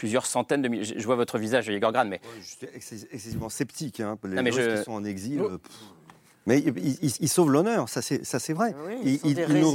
[0.00, 0.84] plusieurs centaines de milliers.
[0.84, 2.22] Je je vois votre visage, Igor Gran, mais.
[2.40, 4.00] Je suis excess- excessivement sceptique.
[4.00, 5.40] Hein, les Non, mais je- qui sont en exil.
[5.42, 5.58] euh.
[6.46, 8.74] Mais ils sauvent l'honneur, ça c'est vrai.
[8.86, 9.72] Oui, sont ils- des ils nous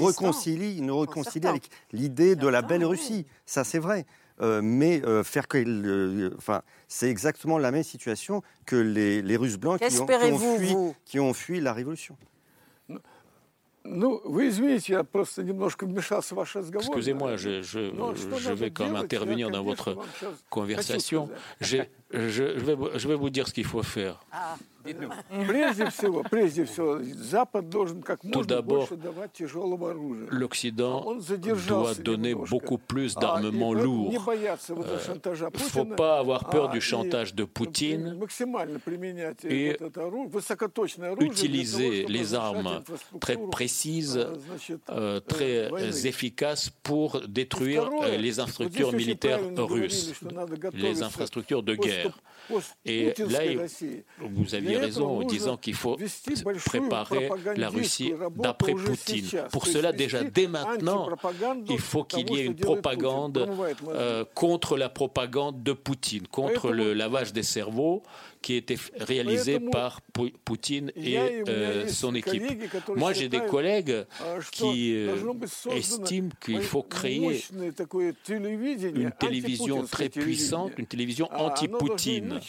[0.78, 1.50] ils nous réconcilient certains.
[1.50, 4.06] avec l'idée de la belle Russie, ça c'est vrai.
[4.42, 9.56] Euh, mais euh, faire que, enfin, c'est exactement la même situation que les, les Russes
[9.58, 12.18] blancs qui ont, qui ont Qu'espérez-vous, fui, qui ont fui la révolution.
[16.80, 19.98] Excusez-moi, je, vais quand même intervenir dans votre
[20.50, 21.30] conversation.
[21.62, 24.20] Je vais vous dire ce qu'il faut faire.
[24.32, 24.56] Ah.
[25.47, 30.29] Прежде всего, прежде всего, Запад должен как Tout можно d'abord, больше давать тяжелого оружия.
[30.31, 32.51] L'Occident Он doit задержался donner немножко.
[32.57, 34.11] beaucoup plus А, d'armements и lourds.
[34.11, 36.79] Не бояться вот этого Euh, шантажа Il ne faut Путина, pas avoir peur а, du
[36.79, 38.15] и chantage de Poutine.
[38.19, 42.65] максимально применять et вот это оружие, высокоточное оружие для того, utiliser чтобы les разрушать armes
[42.65, 45.91] très инфраструктуру, précises, э, значит, euh, э, très войны.
[46.07, 50.31] efficaces pour détruire Второе, euh, les вот infrastructures здесь очень militaires правильно говорили, russes, что
[50.35, 52.13] надо les готовиться infrastructures de к guerre.
[52.49, 54.05] пост- Et là, постпутинской il- России.
[54.19, 55.98] vous aviez raison en disant qu'il faut
[56.66, 59.26] préparer la Russie d'après Poutine.
[59.52, 61.10] Pour cela, déjà dès maintenant,
[61.70, 63.48] il faut qu'il y ait une propagande
[63.90, 68.04] euh, contre la propagande de Poutine, contre le lavage des cerveaux
[68.46, 70.02] qui était réalisé par
[70.44, 72.44] Poutine et euh, son équipe.
[72.96, 74.06] Moi, j'ai des collègues
[74.52, 75.16] qui euh,
[75.72, 77.44] estiment qu'il faut créer
[78.30, 82.40] une télévision très puissante, une télévision anti-Poutine.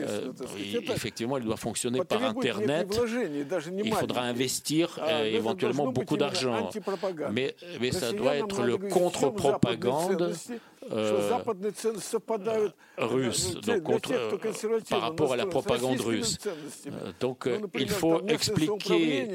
[0.00, 0.32] Euh,
[0.94, 2.98] effectivement, elle doit fonctionner par Internet.
[3.84, 6.70] Il faudra investir éventuellement beaucoup d'argent.
[7.30, 10.32] Mais, mais ça doit être le contre-propagande
[12.98, 13.54] russe.
[13.60, 14.12] Donc, contre,
[14.94, 16.38] par rapport à la propagande russe.
[16.86, 19.28] Euh, donc euh, il faut expliquer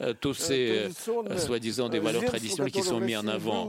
[0.00, 0.88] euh, tous ces
[1.36, 3.68] soi-disant des valeurs traditionnelles qui sont mises en avant.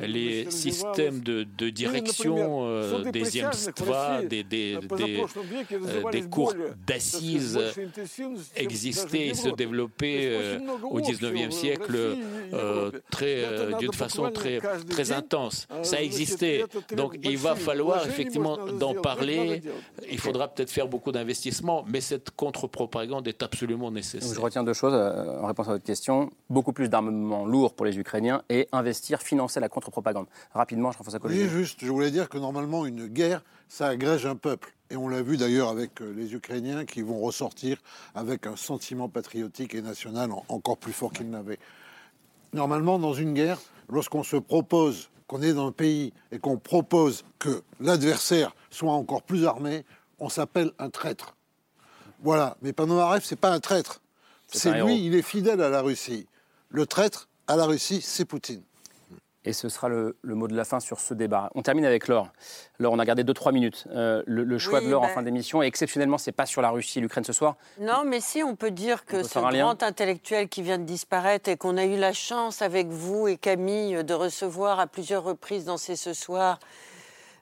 [0.00, 4.78] Les systèmes de, direction des zemstva, des, des,
[6.30, 6.54] cours
[6.86, 7.58] d'assises
[8.56, 12.16] existaient et se développaient au 19e siècle
[13.78, 15.66] d'une façon très, très intense.
[15.82, 16.64] Ça existait.
[16.96, 19.62] Donc il va falloir effectivement d'en parler.
[20.10, 24.34] Il faudra peut-être faire beaucoup d'investissements, mais cette contre-propagande est absolument Donc, nécessaire.
[24.34, 26.30] je retiens deux choses euh, en réponse à votre question.
[26.50, 30.26] Beaucoup plus d'armements lourds pour les Ukrainiens et investir, financer la contre-propagande.
[30.52, 31.42] Rapidement, Jean-François Collet.
[31.44, 34.74] Oui, juste, je voulais dire que normalement, une guerre, ça agrège un peuple.
[34.90, 37.76] Et on l'a vu d'ailleurs avec euh, les Ukrainiens qui vont ressortir
[38.14, 41.58] avec un sentiment patriotique et national en- encore plus fort qu'ils n'avaient.
[42.54, 43.58] Normalement, dans une guerre,
[43.90, 49.22] lorsqu'on se propose, qu'on est dans un pays et qu'on propose que l'adversaire soit encore
[49.22, 49.84] plus armé,
[50.18, 51.36] on s'appelle un traître.
[52.22, 52.56] Voilà.
[52.62, 54.00] Mais Panomarev, c'est pas un traître.
[54.48, 54.86] C'est héros.
[54.88, 56.26] lui, il est fidèle à la Russie.
[56.70, 58.62] Le traître à la Russie, c'est Poutine.
[59.44, 61.48] Et ce sera le, le mot de la fin sur ce débat.
[61.54, 62.28] On termine avec Laure.
[62.78, 63.86] Laure, on a gardé 2-3 minutes.
[63.90, 66.44] Euh, le, le choix Oui, de Laure en ben- fin d'émission, et exceptionnellement, c'est pas
[66.44, 67.56] sur la Russie et l'Ukraine ce soir.
[67.80, 70.84] Non, mais si, on peut dire que peut ce lien grand intellectuel qui vient de
[70.84, 75.22] disparaître et qu'on a eu la chance avec vous et Camille de recevoir à plusieurs
[75.22, 76.58] reprises dans ces ce soir.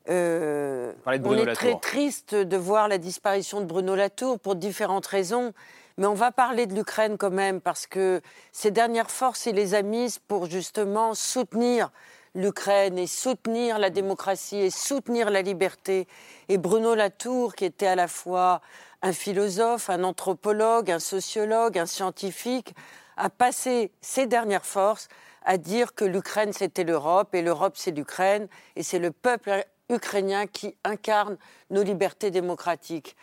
[0.09, 5.53] Euh, on est très triste de voir la disparition de Bruno Latour pour différentes raisons.
[5.99, 8.21] Mais on va parler de l'Ukraine quand même parce que
[8.53, 11.91] ces dernières forces, il les a mises pour justement soutenir
[12.35, 16.07] l'Ukraine et soutenir la démocratie et soutenir la liberté.
[16.49, 18.61] Et Bruno Latour, qui était à la fois
[19.01, 22.75] un philosophe, un anthropologue, un sociologue, un scientifique,
[23.17, 25.09] a passé ses dernières forces
[25.47, 30.47] à dire que l'Ukraine c'était l'Europe et l'Europe c'est l'Ukraine et c'est le peuple ukrainien
[30.47, 31.37] qui incarne
[31.71, 33.17] nos libertés démocratiques.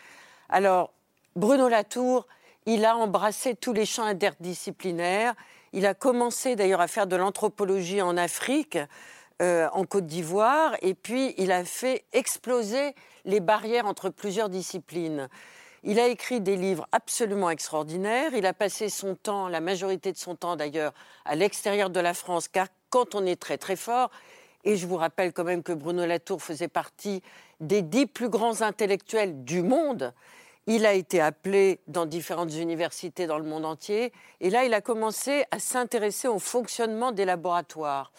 [0.48, 0.92] Alors,
[1.36, 2.26] Bruno Latour,
[2.66, 5.34] il a embrassé tous les champs interdisciplinaires.
[5.72, 8.78] Il a commencé d'ailleurs à faire de l'anthropologie en Afrique,
[9.42, 15.28] euh, en Côte d'Ivoire, et puis il a fait exploser les barrières entre plusieurs disciplines.
[15.82, 18.32] Il a écrit des livres absolument extraordinaires.
[18.34, 20.94] Il a passé son temps, la majorité de son temps d'ailleurs,
[21.26, 24.10] à l'extérieur de la France, car quand on est très très fort,
[24.64, 27.22] et je vous rappelle quand même que Bruno Latour faisait partie
[27.60, 30.12] des dix plus grands intellectuels du monde,
[30.66, 34.12] il a été appelé dans différentes universités dans le monde entier.
[34.40, 38.12] Et là, il a commencé à s'intéresser au fonctionnement des laboratoires.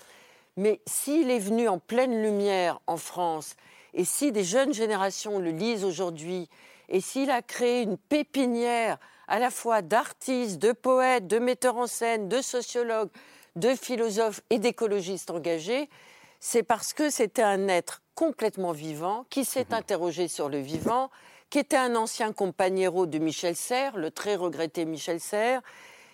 [0.56, 3.56] Mais s'il est venu en pleine lumière en France,
[3.94, 6.48] et si des jeunes générations le lisent aujourd'hui,
[6.88, 11.88] et s'il a créé une pépinière à la fois d'artistes, de poètes, de metteurs en
[11.88, 13.10] scène, de sociologues,
[13.56, 15.90] de philosophes et d'écologistes engagés,
[16.48, 19.78] c'est parce que c'était un être complètement vivant qui s'est mhm.
[19.78, 21.10] interrogé sur le vivant,
[21.50, 25.64] qui était un ancien compagnero de Michel Serres, le très regretté Michel Serres,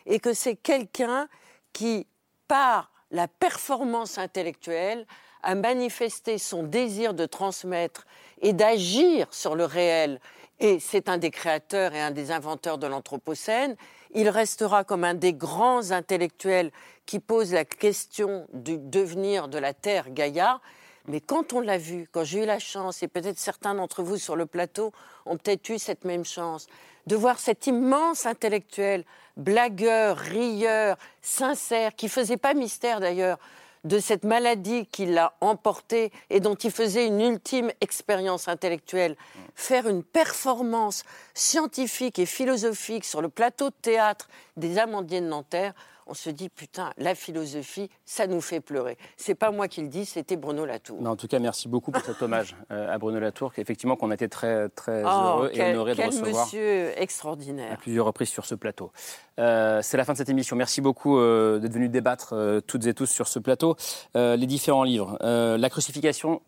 [0.05, 1.27] et que c'est quelqu'un
[1.73, 2.07] qui,
[2.47, 5.05] par la performance intellectuelle,
[5.43, 8.07] a manifesté son désir de transmettre
[8.41, 10.21] et d'agir sur le réel
[10.61, 13.75] et c'est un des créateurs et un des inventeurs de l'Anthropocène.
[14.13, 16.71] Il restera comme un des grands intellectuels
[17.05, 20.59] qui pose la question du devenir de la Terre Gaïa.
[21.07, 24.17] Mais quand on l'a vu, quand j'ai eu la chance, et peut-être certains d'entre vous
[24.17, 24.91] sur le plateau
[25.25, 26.67] ont peut-être eu cette même chance,
[27.07, 29.05] de voir cet immense intellectuel,
[29.37, 33.39] blagueur, rieur, sincère, qui faisait pas mystère d'ailleurs
[33.83, 39.15] de cette maladie qui l'a emporté et dont il faisait une ultime expérience intellectuelle,
[39.55, 41.03] faire une performance
[41.33, 45.73] scientifique et philosophique sur le plateau de théâtre des Amandiers de Nanterre,
[46.11, 48.97] on se dit putain, la philosophie, ça nous fait pleurer.
[49.15, 51.07] C'est pas moi qui le dis, c'était Bruno Latour.
[51.07, 54.15] en tout cas, merci beaucoup pour cet hommage euh, à Bruno Latour, effectivement qu'on a
[54.15, 56.45] été très très oh, heureux et honoré de recevoir.
[56.45, 57.71] monsieur extraordinaire.
[57.71, 58.91] À plusieurs reprises sur ce plateau.
[59.39, 60.57] Euh, c'est la fin de cette émission.
[60.57, 62.35] Merci beaucoup euh, d'être venus débattre
[62.67, 63.77] toutes et tous sur ce plateau.
[64.13, 66.41] les différents livres, la crucifixion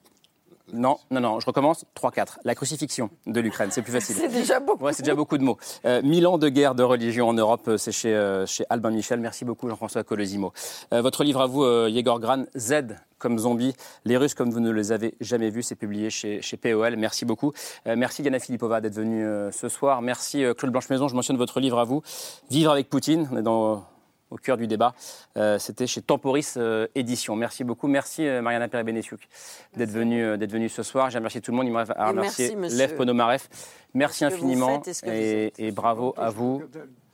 [0.73, 1.85] non, non, non, je recommence.
[1.95, 2.39] 3-4.
[2.43, 4.15] La crucifixion de l'Ukraine, c'est plus facile.
[4.19, 4.83] c'est déjà beaucoup.
[4.83, 5.57] Ouais, c'est déjà beaucoup de mots.
[5.85, 8.89] Euh, mille ans de guerre de religion en Europe, euh, c'est chez, euh, chez Albin
[8.89, 9.19] Michel.
[9.19, 10.51] Merci beaucoup, Jean-François Colosimo.
[10.91, 13.73] votre livre à vous, Yegor Gran, Z comme zombie,
[14.03, 16.97] les Russes comme vous ne les avez jamais vus, c'est publié chez, chez POL.
[16.97, 17.53] Merci beaucoup.
[17.85, 20.01] merci Diana Filipova d'être venue ce soir.
[20.01, 22.01] Merci Claude Blanche-Maison, je mentionne votre livre à vous,
[22.49, 23.29] Vivre avec Poutine.
[23.31, 23.85] On est dans
[24.33, 24.93] au cœur du débat.
[25.37, 27.35] Euh, c'était chez Temporis euh, Édition.
[27.35, 27.87] Merci beaucoup.
[27.87, 31.09] Merci euh, Mariana perez d'être venue, d'être venue ce soir.
[31.09, 31.67] J'ai remercié tout le monde.
[31.67, 33.47] Il m'a remercié Lev Ponomarev.
[33.93, 36.63] Merci infiniment et, bravo à vous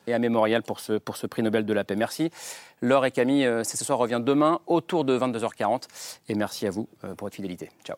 [0.07, 1.95] et à Mémorial pour ce, pour ce prix Nobel de la paix.
[1.95, 2.31] Merci.
[2.81, 5.83] Laure et Camille, c'est ce soir revient demain autour de 22h40.
[6.29, 7.69] Et merci à vous pour votre fidélité.
[7.83, 7.97] Ciao.